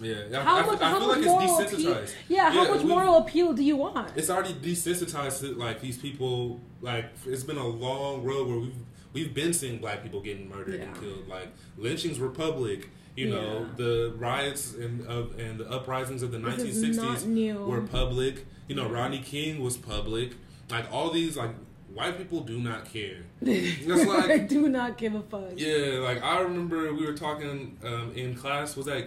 yeah 0.00 0.40
I- 0.40 0.44
how 0.44 0.56
I, 0.58 0.66
much, 0.66 0.80
I 0.80 0.90
how 0.90 0.98
much 0.98 1.16
like 1.18 1.24
moral 1.26 1.58
appeal? 1.60 2.04
Yeah, 2.28 2.50
how 2.50 2.64
Yeah, 2.64 2.70
much 2.70 2.82
we- 2.82 2.88
moral 2.88 3.16
appeal 3.18 3.52
do 3.52 3.62
you 3.64 3.76
want? 3.76 4.12
it's 4.16 4.30
already 4.30 4.54
desensitized 4.54 5.40
to 5.40 5.54
like 5.54 5.80
these 5.80 5.98
people 5.98 6.60
like 6.80 7.06
it's 7.26 7.44
been 7.44 7.58
a 7.58 7.66
long 7.66 8.22
road 8.24 8.48
where 8.48 8.58
we've 8.58 8.74
we've 9.12 9.34
been 9.34 9.52
seeing 9.52 9.78
black 9.78 10.02
people 10.02 10.20
getting 10.20 10.48
murdered 10.48 10.80
and 10.80 10.94
killed 11.00 11.26
like 11.28 11.48
lynchings 11.76 12.18
were 12.18 12.28
public 12.28 12.88
you 13.16 13.28
know 13.30 13.60
Yeah. 13.60 13.74
the 13.76 14.14
riots 14.16 14.74
and 14.74 15.04
of 15.06 15.38
and 15.38 15.58
the 15.58 15.68
uprisings 15.70 16.22
of 16.22 16.30
the 16.30 16.38
This 16.38 16.76
1960s 16.84 17.66
were 17.66 17.80
public 17.82 18.46
you 18.68 18.76
know 18.76 18.86
Yeah. 18.86 18.92
Rodney 19.00 19.18
King 19.20 19.60
was 19.62 19.76
public 19.76 20.32
like 20.70 20.86
all 20.92 21.10
these 21.10 21.36
like 21.36 21.50
white 21.92 22.16
people 22.18 22.40
do 22.42 22.58
not 22.60 22.84
care 22.84 23.16
That's 23.42 23.86
like- 24.06 24.30
I 24.30 24.38
do 24.56 24.68
not 24.68 24.98
give 24.98 25.14
a 25.14 25.22
fuck. 25.22 25.52
yeah 25.56 25.98
like 26.08 26.22
I 26.22 26.40
remember 26.42 26.92
we 26.94 27.04
were 27.06 27.14
talking 27.14 27.76
um, 27.82 28.12
in 28.14 28.34
class 28.36 28.76
was 28.76 28.86
that 28.86 29.04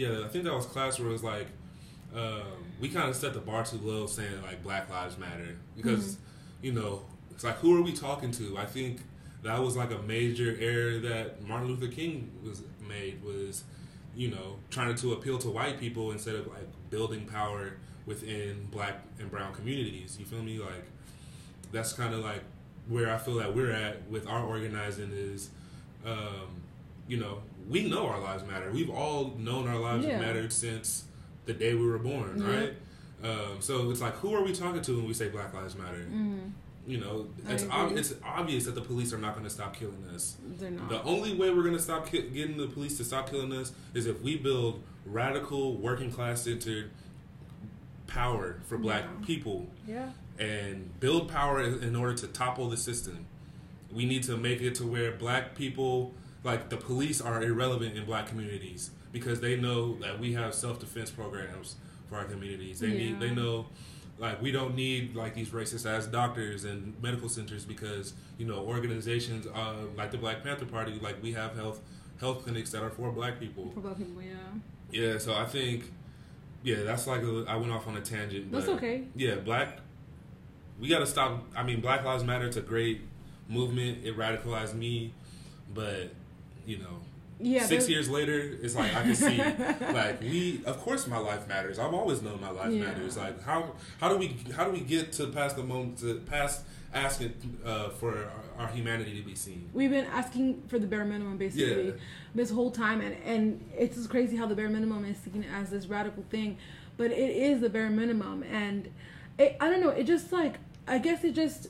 yeah 0.00 0.24
I 0.24 0.28
think 0.28 0.44
that 0.44 0.54
was 0.54 0.66
class 0.66 0.98
where 0.98 1.08
it 1.08 1.12
was 1.12 1.24
like 1.24 1.46
um, 2.14 2.64
we 2.80 2.88
kind 2.88 3.08
of 3.08 3.14
set 3.14 3.34
the 3.34 3.40
bar 3.40 3.64
too 3.64 3.78
low 3.82 4.06
saying 4.06 4.42
like 4.42 4.62
Black 4.62 4.90
Lives 4.90 5.16
Matter 5.16 5.56
because 5.76 6.16
you 6.62 6.72
know 6.72 7.02
it's 7.30 7.44
like 7.44 7.56
who 7.56 7.76
are 7.76 7.82
we 7.82 7.92
talking 7.92 8.30
to? 8.32 8.58
I 8.58 8.66
think 8.66 9.00
that 9.42 9.58
was 9.60 9.76
like 9.76 9.90
a 9.92 9.98
major 10.02 10.56
error 10.60 10.98
that 10.98 11.42
Martin 11.46 11.68
Luther 11.68 11.88
King 11.88 12.30
was 12.44 12.62
made 12.86 13.22
was 13.22 13.64
you 14.16 14.30
know 14.30 14.56
trying 14.70 14.94
to 14.96 15.12
appeal 15.12 15.38
to 15.38 15.50
white 15.50 15.78
people 15.78 16.10
instead 16.10 16.34
of 16.34 16.46
like 16.48 16.66
building 16.90 17.26
power 17.26 17.74
within 18.06 18.66
black 18.70 19.02
and 19.18 19.30
brown 19.30 19.54
communities. 19.54 20.16
You 20.18 20.26
feel 20.26 20.42
me? 20.42 20.58
Like 20.58 20.84
that's 21.72 21.92
kind 21.92 22.12
of 22.12 22.20
like 22.20 22.42
where 22.88 23.12
I 23.12 23.18
feel 23.18 23.36
that 23.36 23.54
we're 23.54 23.70
at 23.70 24.08
with 24.10 24.26
our 24.26 24.44
organizing 24.44 25.12
is, 25.12 25.50
um, 26.04 26.62
you 27.10 27.16
know, 27.18 27.38
we 27.68 27.88
know 27.88 28.06
our 28.06 28.20
lives 28.20 28.44
matter. 28.46 28.70
We've 28.70 28.88
all 28.90 29.34
known 29.36 29.66
our 29.66 29.78
lives 29.78 30.04
Yeah. 30.06 30.12
have 30.12 30.20
mattered 30.20 30.52
since 30.52 31.04
the 31.46 31.52
day 31.52 31.74
we 31.74 31.84
were 31.86 31.98
born, 31.98 32.38
Yeah. 32.40 32.56
right? 32.56 32.74
Um, 33.22 33.56
so 33.60 33.90
it's 33.90 34.00
like, 34.00 34.14
who 34.14 34.32
are 34.34 34.42
we 34.44 34.52
talking 34.52 34.80
to 34.82 34.96
when 34.96 35.06
we 35.08 35.12
say 35.14 35.28
Black 35.28 35.52
Lives 35.52 35.76
Matter? 35.76 36.06
Mm, 36.10 36.52
You 36.86 36.98
know, 36.98 37.26
it's 37.48 37.64
ob- 37.68 37.92
it's 37.96 38.14
obvious 38.24 38.64
that 38.64 38.74
the 38.74 38.80
police 38.80 39.12
are 39.12 39.18
not 39.18 39.34
going 39.34 39.44
to 39.44 39.50
stop 39.50 39.76
killing 39.76 40.02
us. 40.14 40.36
they're 40.58 40.70
not. 40.70 40.88
The 40.88 41.02
only 41.02 41.34
way 41.34 41.50
we're 41.50 41.62
going 41.62 41.76
to 41.76 41.82
stop 41.82 42.06
ki- 42.10 42.30
getting 42.30 42.56
the 42.56 42.66
police 42.68 42.96
to 42.98 43.04
stop 43.04 43.28
killing 43.30 43.52
us 43.52 43.72
is 43.92 44.06
if 44.06 44.22
we 44.22 44.36
build 44.36 44.82
radical, 45.04 45.76
working 45.76 46.10
class 46.10 46.42
centered 46.42 46.90
power 48.06 48.60
for 48.66 48.78
black 48.78 49.04
Yeah. 49.04 49.26
people 49.26 49.68
yeah. 49.86 50.10
and 50.38 50.98
build 51.00 51.28
power 51.28 51.60
in 51.62 51.94
order 51.94 52.14
to 52.14 52.26
topple 52.26 52.68
the 52.70 52.76
system. 52.76 53.26
We 53.92 54.04
need 54.06 54.22
to 54.24 54.36
make 54.36 54.60
it 54.62 54.74
to 54.76 54.86
where 54.86 55.12
black 55.12 55.54
people, 55.54 56.14
like 56.42 56.68
the 56.70 56.76
police, 56.76 57.20
are 57.20 57.42
irrelevant 57.42 57.96
in 57.96 58.04
black 58.04 58.26
communities 58.26 58.90
because 59.12 59.40
they 59.40 59.56
know 59.56 59.96
that 59.96 60.18
we 60.18 60.32
have 60.32 60.54
self 60.54 60.78
defense 60.78 61.10
programs 61.10 61.76
for 62.08 62.16
our 62.16 62.24
communities. 62.24 62.80
They 62.80 62.88
need, 62.88 63.20
they 63.20 63.30
know, 63.30 63.66
like 64.18 64.40
we 64.40 64.50
don't 64.50 64.74
need 64.74 65.14
like 65.14 65.34
these 65.34 65.50
racist 65.50 65.88
ass 65.90 66.06
doctors 66.06 66.64
and 66.64 67.00
medical 67.02 67.28
centers 67.28 67.64
because 67.64 68.14
you 68.38 68.46
know 68.46 68.58
organizations 68.58 69.46
uh, 69.46 69.74
like 69.96 70.10
the 70.10 70.18
Black 70.18 70.42
Panther 70.42 70.66
Party, 70.66 70.98
like 71.02 71.22
we 71.22 71.32
have 71.32 71.54
health 71.56 71.80
health 72.20 72.44
clinics 72.44 72.70
that 72.70 72.82
are 72.82 72.90
for 72.90 73.10
black 73.10 73.40
people. 73.40 73.70
For 73.74 73.80
black 73.80 73.98
people, 73.98 74.22
yeah. 74.22 74.34
Yeah, 74.92 75.18
so 75.18 75.34
I 75.34 75.46
think, 75.46 75.90
yeah, 76.62 76.82
that's 76.82 77.06
like 77.06 77.22
a, 77.22 77.44
I 77.48 77.56
went 77.56 77.72
off 77.72 77.86
on 77.86 77.96
a 77.96 78.00
tangent. 78.00 78.52
That's 78.52 78.68
okay. 78.68 79.04
Yeah, 79.14 79.36
black. 79.36 79.78
We 80.78 80.88
got 80.88 81.00
to 81.00 81.06
stop. 81.06 81.44
I 81.54 81.62
mean, 81.62 81.80
Black 81.80 82.04
Lives 82.04 82.24
Matter. 82.24 82.46
It's 82.46 82.56
a 82.56 82.62
great 82.62 83.02
movement. 83.48 84.04
It 84.04 84.16
radicalized 84.16 84.74
me, 84.74 85.12
but 85.74 86.10
you 86.70 86.78
know, 86.78 86.96
Yeah. 87.40 87.64
six 87.66 87.88
years 87.88 88.08
later, 88.08 88.38
it's 88.64 88.74
like 88.76 88.94
I 88.94 89.02
can 89.02 89.14
see, 89.14 89.38
like 90.00 90.20
we. 90.20 90.60
Of 90.66 90.76
course, 90.84 91.06
my 91.06 91.18
life 91.30 91.48
matters. 91.48 91.78
I've 91.78 91.94
always 91.94 92.20
known 92.22 92.40
my 92.40 92.50
life 92.50 92.70
Yeah. 92.72 92.84
matters. 92.86 93.16
Like 93.16 93.42
how 93.42 93.72
how 94.00 94.08
do 94.12 94.16
we 94.22 94.26
how 94.56 94.64
do 94.66 94.72
we 94.78 94.80
get 94.80 95.12
to 95.18 95.26
past 95.28 95.56
the 95.56 95.62
moment 95.64 95.98
to 95.98 96.14
past 96.34 96.64
asking 96.92 97.32
uh, 97.64 97.88
for 98.00 98.12
our, 98.58 98.66
our 98.66 98.68
humanity 98.78 99.12
to 99.20 99.24
be 99.26 99.34
seen? 99.34 99.68
We've 99.72 99.90
been 99.98 100.06
asking 100.20 100.62
for 100.68 100.78
the 100.78 100.86
bare 100.86 101.04
minimum 101.04 101.38
basically 101.38 101.86
Yeah. 101.88 101.92
this 102.34 102.50
whole 102.50 102.70
time, 102.70 103.00
and 103.00 103.14
and 103.24 103.42
it's 103.76 103.96
just 103.96 104.10
crazy 104.10 104.36
how 104.36 104.46
the 104.46 104.54
bare 104.60 104.68
minimum 104.68 105.04
is 105.06 105.16
seen 105.18 105.44
as 105.58 105.70
this 105.70 105.86
radical 105.86 106.22
thing, 106.30 106.58
but 106.98 107.10
it 107.10 107.30
is 107.48 107.60
the 107.60 107.70
bare 107.70 107.90
minimum, 107.90 108.42
and 108.44 108.88
it, 109.38 109.56
I 109.60 109.70
don't 109.70 109.80
know. 109.80 109.90
It 110.00 110.04
just 110.04 110.30
like 110.32 110.54
I 110.86 110.98
guess 110.98 111.24
it 111.24 111.34
just 111.34 111.68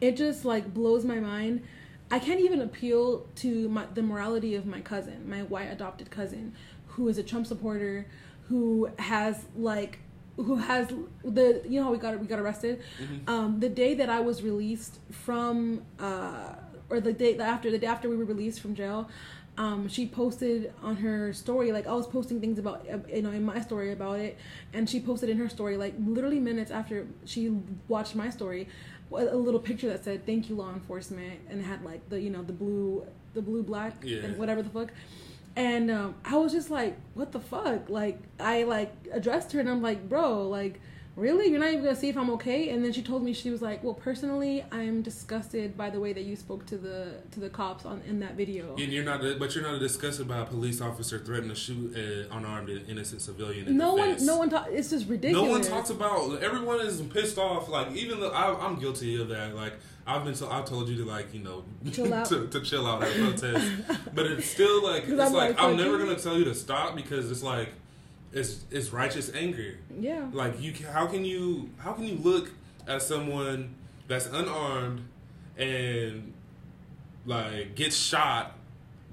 it 0.00 0.16
just 0.16 0.44
like 0.44 0.72
blows 0.72 1.04
my 1.04 1.20
mind. 1.20 1.62
I 2.12 2.18
can't 2.18 2.40
even 2.40 2.60
appeal 2.60 3.26
to 3.36 3.70
my, 3.70 3.86
the 3.94 4.02
morality 4.02 4.54
of 4.54 4.66
my 4.66 4.82
cousin, 4.82 5.28
my 5.28 5.44
white 5.44 5.72
adopted 5.72 6.10
cousin, 6.10 6.52
who 6.88 7.08
is 7.08 7.16
a 7.16 7.22
Trump 7.22 7.46
supporter, 7.46 8.06
who 8.48 8.90
has 8.98 9.46
like 9.56 9.98
who 10.36 10.56
has 10.56 10.88
the 11.24 11.62
you 11.64 11.80
know 11.80 11.84
how 11.84 11.92
we 11.92 11.96
got 11.96 12.20
we 12.20 12.26
got 12.26 12.38
arrested? 12.38 12.82
Um, 13.26 13.60
the 13.60 13.68
day 13.70 13.94
that 13.94 14.10
I 14.10 14.20
was 14.20 14.42
released 14.42 14.98
from 15.10 15.82
uh, 15.98 16.54
or 16.90 17.00
the 17.00 17.14
day 17.14 17.38
after 17.38 17.70
the 17.70 17.78
day 17.78 17.86
after 17.86 18.10
we 18.10 18.16
were 18.16 18.26
released 18.26 18.60
from 18.60 18.74
jail 18.74 19.08
um, 19.58 19.86
she 19.88 20.06
posted 20.06 20.72
on 20.82 20.96
her 20.96 21.32
story 21.32 21.72
like 21.72 21.86
I 21.86 21.92
was 21.92 22.06
posting 22.06 22.40
things 22.40 22.58
about 22.58 22.86
uh, 22.90 22.98
you 23.14 23.20
know 23.22 23.30
in 23.30 23.44
my 23.44 23.60
story 23.60 23.92
about 23.92 24.18
it 24.18 24.38
and 24.72 24.88
she 24.88 24.98
posted 25.00 25.28
in 25.28 25.36
her 25.38 25.48
story 25.48 25.76
like 25.76 25.94
literally 26.06 26.40
minutes 26.40 26.70
after 26.70 27.06
she 27.26 27.54
watched 27.88 28.14
my 28.16 28.30
story 28.30 28.68
a 29.12 29.16
a 29.16 29.36
little 29.36 29.60
picture 29.60 29.88
that 29.90 30.04
said 30.04 30.24
thank 30.24 30.48
you 30.48 30.54
law 30.56 30.72
enforcement 30.72 31.38
and 31.50 31.62
had 31.62 31.84
like 31.84 32.08
the 32.08 32.18
you 32.18 32.30
know 32.30 32.42
the 32.42 32.52
blue 32.54 33.06
the 33.34 33.42
blue 33.42 33.62
black 33.62 33.94
Yeah. 34.02 34.20
and 34.24 34.38
whatever 34.38 34.62
the 34.62 34.70
fuck 34.70 34.90
and 35.54 35.90
um, 35.90 36.14
I 36.24 36.36
was 36.38 36.50
just 36.52 36.70
like, 36.70 36.96
"What 37.12 37.32
the 37.32 37.38
fuck?" 37.40 37.90
Like, 37.90 38.18
I 38.40 38.62
like 38.62 38.90
addressed 39.12 39.52
her, 39.52 39.60
and 39.60 39.68
I'm 39.68 39.82
like, 39.82 40.08
"Bro, 40.08 40.48
like, 40.48 40.80
really? 41.16 41.48
You're 41.48 41.60
not 41.60 41.68
even 41.70 41.84
gonna 41.84 41.96
see 41.96 42.08
if 42.08 42.16
I'm 42.16 42.30
okay?" 42.30 42.70
And 42.70 42.84
then 42.84 42.92
she 42.92 43.02
told 43.02 43.22
me 43.22 43.32
she 43.32 43.50
was 43.50 43.62
like, 43.62 43.82
"Well, 43.84 43.94
personally, 43.94 44.64
I'm 44.72 45.02
disgusted 45.02 45.76
by 45.76 45.90
the 45.90 46.00
way 46.00 46.12
that 46.12 46.22
you 46.22 46.36
spoke 46.36 46.66
to 46.66 46.78
the 46.78 47.14
to 47.32 47.40
the 47.40 47.48
cops 47.50 47.84
on 47.84 48.02
in 48.08 48.20
that 48.20 48.34
video." 48.36 48.74
And 48.76 48.92
you're 48.92 49.04
not, 49.04 49.20
but 49.38 49.54
you're 49.54 49.64
not 49.64 49.78
disgusted 49.78 50.28
by 50.28 50.38
a 50.38 50.44
police 50.44 50.80
officer 50.80 51.18
threatening 51.18 51.50
to 51.50 51.56
shoot 51.56 51.94
an 51.96 52.26
unarmed 52.30 52.68
and 52.70 52.88
innocent 52.88 53.22
civilian. 53.22 53.76
No 53.76 53.94
one, 53.94 54.14
face. 54.14 54.22
no 54.22 54.36
one. 54.38 54.50
Ta- 54.50 54.66
it's 54.70 54.90
just 54.90 55.08
ridiculous. 55.08 55.44
No 55.46 55.50
one 55.50 55.62
talks 55.62 55.90
about. 55.90 56.42
Everyone 56.42 56.80
is 56.80 57.00
pissed 57.02 57.38
off. 57.38 57.68
Like 57.68 57.92
even 57.92 58.20
though 58.20 58.30
I, 58.30 58.54
I'm 58.64 58.78
guilty 58.78 59.20
of 59.20 59.28
that. 59.28 59.54
Like 59.54 59.74
I've 60.06 60.24
been. 60.24 60.34
So, 60.34 60.50
I 60.50 60.62
told 60.62 60.88
you 60.88 60.96
to 60.96 61.04
like 61.04 61.32
you 61.32 61.40
know 61.40 61.64
Chill 61.92 62.12
out. 62.14 62.26
to, 62.26 62.46
to 62.48 62.60
chill 62.60 62.86
out 62.86 63.02
at 63.02 63.14
protest. 63.14 63.72
but 64.14 64.26
it's 64.26 64.46
still 64.46 64.82
like 64.82 65.02
it's 65.08 65.12
I'm 65.12 65.32
like, 65.32 65.56
like, 65.56 65.60
I'm 65.60 65.76
never 65.76 65.98
gonna 65.98 66.16
tell 66.16 66.36
you 66.38 66.44
to 66.44 66.54
stop 66.54 66.96
because 66.96 67.30
it's 67.30 67.42
like 67.42 67.68
it's 68.32 68.64
it's 68.70 68.92
righteous 68.92 69.30
anger. 69.34 69.78
Yeah. 69.98 70.28
Like 70.32 70.60
you, 70.60 70.74
how 70.92 71.06
can 71.06 71.24
you 71.24 71.70
how 71.78 71.92
can 71.92 72.04
you 72.04 72.16
look 72.16 72.50
at 72.86 73.02
someone 73.02 73.74
that's 74.08 74.26
unarmed 74.26 75.04
and 75.56 76.32
like 77.26 77.74
gets 77.74 77.96
shot, 77.96 78.56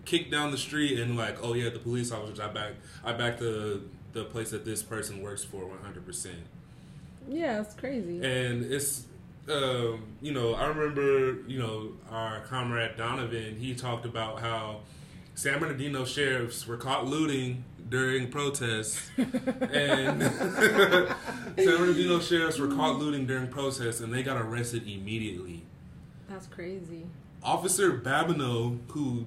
kicked 0.06 0.32
down 0.32 0.52
the 0.52 0.58
street, 0.58 1.00
and 1.00 1.18
like, 1.18 1.38
oh 1.44 1.54
yeah, 1.54 1.70
the 1.70 1.80
police 1.80 2.12
officers, 2.12 2.40
I 2.40 2.48
back, 2.48 2.74
I 3.04 3.14
back 3.14 3.38
the 3.38 3.82
the 4.14 4.26
place 4.26 4.50
that 4.52 4.66
this 4.66 4.82
person 4.82 5.22
works 5.22 5.44
for, 5.44 5.66
one 5.66 5.80
hundred 5.80 6.06
percent. 6.06 6.40
Yeah, 7.28 7.62
it's 7.62 7.76
crazy. 7.76 8.24
And 8.24 8.66
it's, 8.66 9.06
um, 9.48 10.04
you 10.20 10.32
know, 10.32 10.56
I 10.56 10.66
remember, 10.66 11.44
you 11.48 11.60
know, 11.60 11.92
our 12.10 12.40
comrade 12.42 12.98
Donovan. 12.98 13.58
He 13.60 13.76
talked 13.76 14.06
about 14.06 14.40
how 14.40 14.80
San 15.36 15.60
Bernardino 15.60 16.06
sheriffs 16.06 16.66
were 16.66 16.78
caught 16.78 17.06
looting 17.06 17.64
during 17.90 18.30
protests, 18.30 19.10
and 19.18 20.22
San 20.24 21.78
Bernardino 21.78 22.20
sheriffs 22.20 22.60
were 22.60 22.68
caught 22.68 22.98
looting 22.98 23.26
during 23.26 23.48
protests, 23.48 24.00
and 24.00 24.14
they 24.14 24.24
got 24.24 24.38
arrested 24.38 24.88
immediately. 24.88 25.64
That's 26.30 26.48
crazy. 26.48 27.08
Officer 27.44 27.92
Babineau, 27.98 28.78
who 28.90 29.26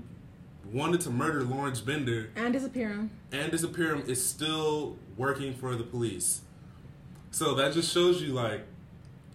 wanted 0.73 1.01
to 1.03 1.11
murder 1.11 1.43
Lawrence 1.43 1.81
Bender 1.81 2.31
And 2.37 2.53
disappear 2.53 2.91
him. 2.91 3.11
and 3.33 3.51
disappear 3.51 3.95
him, 3.95 4.05
is 4.07 4.25
still 4.25 4.97
working 5.17 5.55
for 5.55 5.75
the 5.75 5.83
police. 5.85 6.43
So 7.31 7.55
that 7.55 7.73
just 7.73 7.93
shows 7.93 8.23
you, 8.23 8.33
like, 8.35 8.65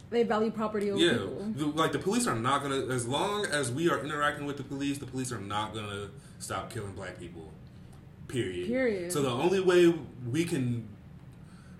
They 0.09 0.23
value 0.23 0.51
property 0.51 0.89
over 0.91 1.01
yeah, 1.01 1.13
people. 1.13 1.51
the, 1.55 1.65
like 1.65 1.91
the 1.91 1.99
police 1.99 2.27
are 2.27 2.35
not 2.35 2.61
gonna. 2.61 2.85
As 2.87 3.07
long 3.07 3.45
as 3.47 3.71
we 3.71 3.89
are 3.89 3.99
interacting 3.99 4.45
with 4.45 4.55
the 4.57 4.63
police, 4.63 4.99
the 4.99 5.05
police 5.07 5.31
are 5.33 5.41
not 5.41 5.73
gonna 5.73 6.09
stop 6.39 6.71
killing 6.71 6.93
black 6.93 7.19
people. 7.19 7.51
Period. 8.27 8.67
Period. 8.67 9.11
So 9.11 9.21
the 9.21 9.29
only 9.29 9.59
way 9.59 9.93
we 10.29 10.43
can 10.45 10.87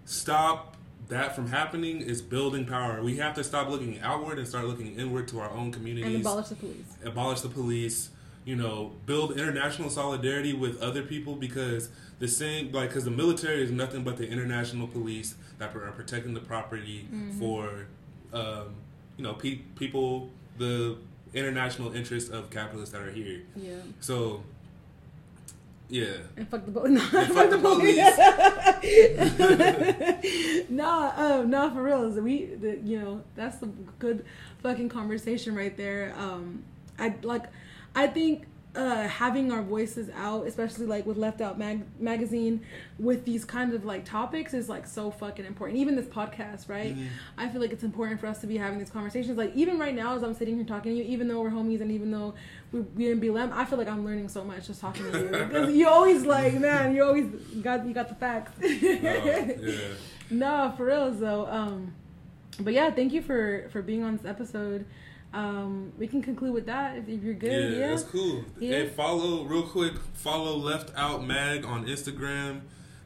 stop 0.05 0.75
that 1.09 1.35
from 1.35 1.47
happening 1.49 2.01
is 2.01 2.21
building 2.21 2.65
power. 2.65 3.01
We 3.01 3.17
have 3.17 3.33
to 3.35 3.43
stop 3.43 3.69
looking 3.69 3.99
outward 4.01 4.39
and 4.39 4.47
start 4.47 4.65
looking 4.65 4.95
inward 4.99 5.27
to 5.29 5.39
our 5.39 5.49
own 5.49 5.71
communities. 5.71 6.15
And 6.15 6.21
abolish 6.21 6.47
the 6.49 6.55
police. 6.55 6.85
abolish 7.03 7.41
the 7.41 7.49
police. 7.49 8.09
You 8.45 8.55
know, 8.55 8.93
build 9.05 9.37
international 9.37 9.89
solidarity 9.89 10.53
with 10.53 10.81
other 10.81 11.01
people 11.03 11.35
because 11.35 11.89
the 12.19 12.29
same, 12.29 12.71
like, 12.71 12.89
because 12.89 13.03
the 13.03 13.11
military 13.11 13.61
is 13.61 13.71
nothing 13.71 14.03
but 14.05 14.15
the 14.15 14.25
international 14.25 14.87
police 14.87 15.35
that 15.59 15.75
are 15.75 15.91
protecting 15.91 16.33
the 16.33 16.39
property 16.39 17.09
Mm-hmm. 17.13 17.39
for, 17.39 17.87
um, 18.31 18.75
you 19.17 19.23
know, 19.25 19.33
pe- 19.33 19.59
people, 19.75 20.29
the 20.57 20.95
international 21.33 21.93
interests 21.93 22.29
of 22.29 22.49
capitalists 22.49 22.93
that 22.93 23.01
are 23.01 23.11
here. 23.11 23.41
Yeah. 23.57 23.73
So, 23.99 24.43
yeah. 25.89 26.17
And 26.35 26.47
fuck 26.49 26.65
the 26.65 26.71
police. 26.71 26.91
No, 27.13 27.25
fuck 27.25 27.27
fuck 27.27 27.49
the 27.49 27.57
police. 27.59 27.97
nah, 30.69 31.13
um, 31.15 31.49
for 31.73 31.81
real. 31.81 32.09
We, 32.21 32.45
the, 32.45 32.77
you 32.83 32.99
know, 32.99 33.23
that's 33.35 33.61
a 33.61 33.67
good 33.99 34.25
fucking 34.61 34.89
conversation 34.89 35.55
right 35.55 35.75
there. 35.77 36.13
Um, 36.17 36.63
I 36.99 37.15
like, 37.21 37.45
I 37.95 38.07
think 38.07 38.45
uh, 38.77 39.07
having 39.07 39.51
our 39.51 39.61
voices 39.63 40.09
out, 40.15 40.45
especially 40.45 40.85
like 40.85 41.05
with 41.05 41.17
Left 41.17 41.41
Out 41.41 41.57
mag- 41.57 41.83
magazine, 41.99 42.61
with 42.99 43.25
these 43.25 43.43
kind 43.43 43.73
of 43.73 43.83
like 43.85 44.05
topics 44.05 44.53
is 44.53 44.69
like 44.69 44.85
so 44.85 45.09
fucking 45.09 45.45
important. 45.45 45.79
Even 45.79 45.95
this 45.95 46.05
podcast, 46.05 46.69
right? 46.69 46.95
Mhm. 46.95 47.07
I 47.37 47.49
feel 47.49 47.59
like 47.59 47.71
it's 47.73 47.83
important 47.83 48.19
for 48.19 48.27
us 48.27 48.39
to 48.41 48.47
be 48.47 48.55
having 48.57 48.77
these 48.77 48.91
conversations. 48.91 49.37
Like 49.37 49.55
even 49.55 49.79
right 49.79 49.95
now, 49.95 50.15
as 50.15 50.23
I'm 50.23 50.33
sitting 50.35 50.55
here 50.55 50.63
talking 50.65 50.91
to 50.93 50.97
you, 50.99 51.03
even 51.05 51.27
though 51.27 51.41
we're 51.41 51.49
homies 51.49 51.81
and 51.81 51.91
even 51.91 52.11
though 52.11 52.35
we 52.71 52.81
we 52.81 53.11
in 53.11 53.19
BLM, 53.19 53.51
I 53.51 53.65
feel 53.65 53.79
like 53.79 53.87
I'm 53.89 54.05
learning 54.05 54.29
so 54.29 54.43
much 54.43 54.67
just 54.67 54.79
talking 54.79 55.11
to 55.11 55.19
you. 55.19 55.27
Because 55.47 55.73
you 55.73 55.87
always 55.87 56.23
like, 56.23 56.53
man, 56.59 56.93
you 56.95 57.03
always 57.03 57.25
got 57.61 57.85
you 57.87 57.93
got 57.93 58.09
the 58.09 58.15
facts. 58.15 58.51
Oh, 58.63 58.67
yeah. 58.67 59.51
no, 60.29 60.73
for 60.77 60.85
real 60.85 61.11
though. 61.11 61.47
Um, 61.47 61.93
but 62.59 62.73
yeah, 62.73 62.91
thank 62.91 63.11
you 63.13 63.21
for 63.21 63.67
for 63.71 63.81
being 63.81 64.03
on 64.03 64.17
this 64.17 64.25
episode. 64.25 64.85
Um, 65.37 65.93
we 65.99 66.07
can 66.07 66.23
conclude 66.23 66.51
with 66.51 66.65
that 66.65 66.97
if, 66.97 67.07
you're 67.07 67.35
good. 67.35 67.51
Yeah, 67.51 67.79
Yeah, 67.79 67.87
that's 67.89 68.01
cool. 68.01 68.43
Yeah. 68.59 68.71
Hey, 68.71 68.87
follow 68.87 69.43
real 69.43 69.61
quick. 69.61 69.93
Follow 70.15 70.57
Left 70.57 70.91
Out 70.95 71.23
Mag 71.23 71.63
on 71.63 71.85
Instagram, 71.85 72.61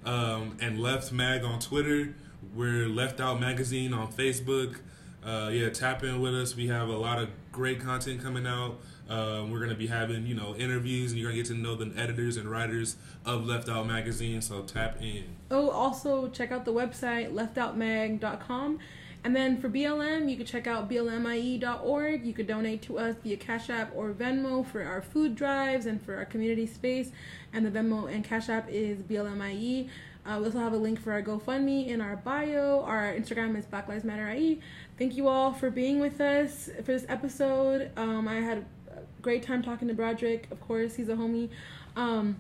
um, 0.06 0.56
and 0.62 0.80
Left 0.80 1.12
Mag 1.12 1.44
on 1.44 1.60
Twitter. 1.60 2.16
We're 2.56 2.88
Left 2.88 3.20
Out 3.20 3.42
Magazine 3.42 3.94
on 3.94 4.14
Facebook. 4.14 4.78
uh, 5.26 5.50
yeah, 5.52 5.70
tap 5.70 6.04
in 6.04 6.22
with 6.22 6.34
us. 6.34 6.56
We 6.56 6.68
have 6.68 6.88
a 6.88 6.96
lot 6.96 7.20
of 7.20 7.30
great 7.52 7.82
content 7.82 8.24
coming 8.24 8.48
out. 8.48 8.80
Um, 9.10 9.52
we're 9.52 9.60
gonna 9.60 9.76
be 9.76 9.88
having 9.88 10.26
you 10.26 10.34
know 10.34 10.56
interviews, 10.56 11.12
and 11.12 11.20
you're 11.20 11.32
gonna 11.32 11.44
get 11.44 11.48
to 11.48 11.54
know 11.54 11.76
the 11.76 11.92
editors 12.00 12.38
and 12.38 12.50
writers 12.50 12.96
of 13.26 13.46
Left 13.46 13.68
Out 13.68 13.88
Magazine. 13.88 14.42
So 14.42 14.62
tap 14.62 15.02
in. 15.02 15.26
Oh, 15.52 15.70
also 15.70 16.30
check 16.30 16.54
out 16.54 16.64
the 16.64 16.74
website 16.74 17.34
leftoutmag.com. 17.34 18.80
And 19.24 19.36
then 19.36 19.62
for 19.62 19.70
BLM, 19.70 20.30
you 20.30 20.36
can 20.36 20.46
check 20.46 20.66
out 20.66 20.90
blmie.org. 20.90 22.26
You 22.26 22.34
could 22.34 22.48
donate 22.48 22.82
to 22.84 22.98
us 22.98 23.16
via 23.24 23.38
Cash 23.38 23.70
App 23.70 23.92
or 23.96 24.14
Venmo 24.14 24.66
for 24.66 24.84
our 24.84 25.02
food 25.02 25.36
drives 25.36 25.86
and 25.86 26.02
for 26.02 26.16
our 26.16 26.26
community 26.26 26.66
space. 26.66 27.12
And 27.54 27.66
the 27.66 27.70
Venmo 27.70 28.12
and 28.12 28.24
Cash 28.24 28.50
App 28.50 28.68
is 28.70 29.04
BLMIE. 29.04 29.90
Uh, 30.26 30.38
we 30.40 30.46
also 30.46 30.60
have 30.60 30.74
a 30.74 30.78
link 30.78 31.00
for 31.00 31.12
our 31.12 31.22
GoFundMe 31.22 31.88
in 31.88 32.02
our 32.02 32.16
bio. 32.16 32.84
Our 32.84 33.14
Instagram 33.14 33.58
is 33.58 33.66
Black 33.66 33.88
Lives 33.88 34.04
Matter 34.04 34.32
IE. 34.32 34.60
Thank 34.98 35.16
you 35.16 35.28
all 35.28 35.54
for 35.54 35.70
being 35.70 36.00
with 36.00 36.20
us 36.22 36.70
for 36.78 36.92
this 36.92 37.06
episode. 37.08 37.92
Um, 37.98 38.28
I 38.28 38.36
had 38.36 38.66
a 38.90 39.02
great 39.22 39.44
time 39.44 39.62
talking 39.64 39.88
to 39.88 39.94
Broderick. 39.94 40.48
Of 40.52 40.62
course, 40.62 40.96
he's 40.96 41.10
a 41.10 41.16
homie. 41.16 41.50
Um, 41.96 42.38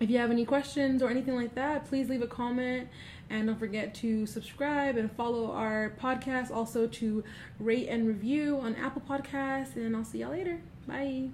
if 0.00 0.10
you 0.10 0.18
have 0.18 0.30
any 0.30 0.44
questions 0.44 1.02
or 1.02 1.08
anything 1.08 1.34
like 1.34 1.54
that, 1.54 1.86
please 1.86 2.08
leave 2.08 2.20
a 2.20 2.26
comment. 2.26 2.88
And 3.30 3.46
don't 3.46 3.58
forget 3.58 3.94
to 3.96 4.26
subscribe 4.26 4.96
and 4.96 5.10
follow 5.12 5.50
our 5.50 5.92
podcast. 6.00 6.50
Also, 6.50 6.86
to 6.86 7.24
rate 7.58 7.88
and 7.88 8.06
review 8.06 8.58
on 8.60 8.74
Apple 8.76 9.02
Podcasts. 9.08 9.76
And 9.76 9.96
I'll 9.96 10.04
see 10.04 10.18
y'all 10.18 10.30
later. 10.30 10.60
Bye. 10.86 11.30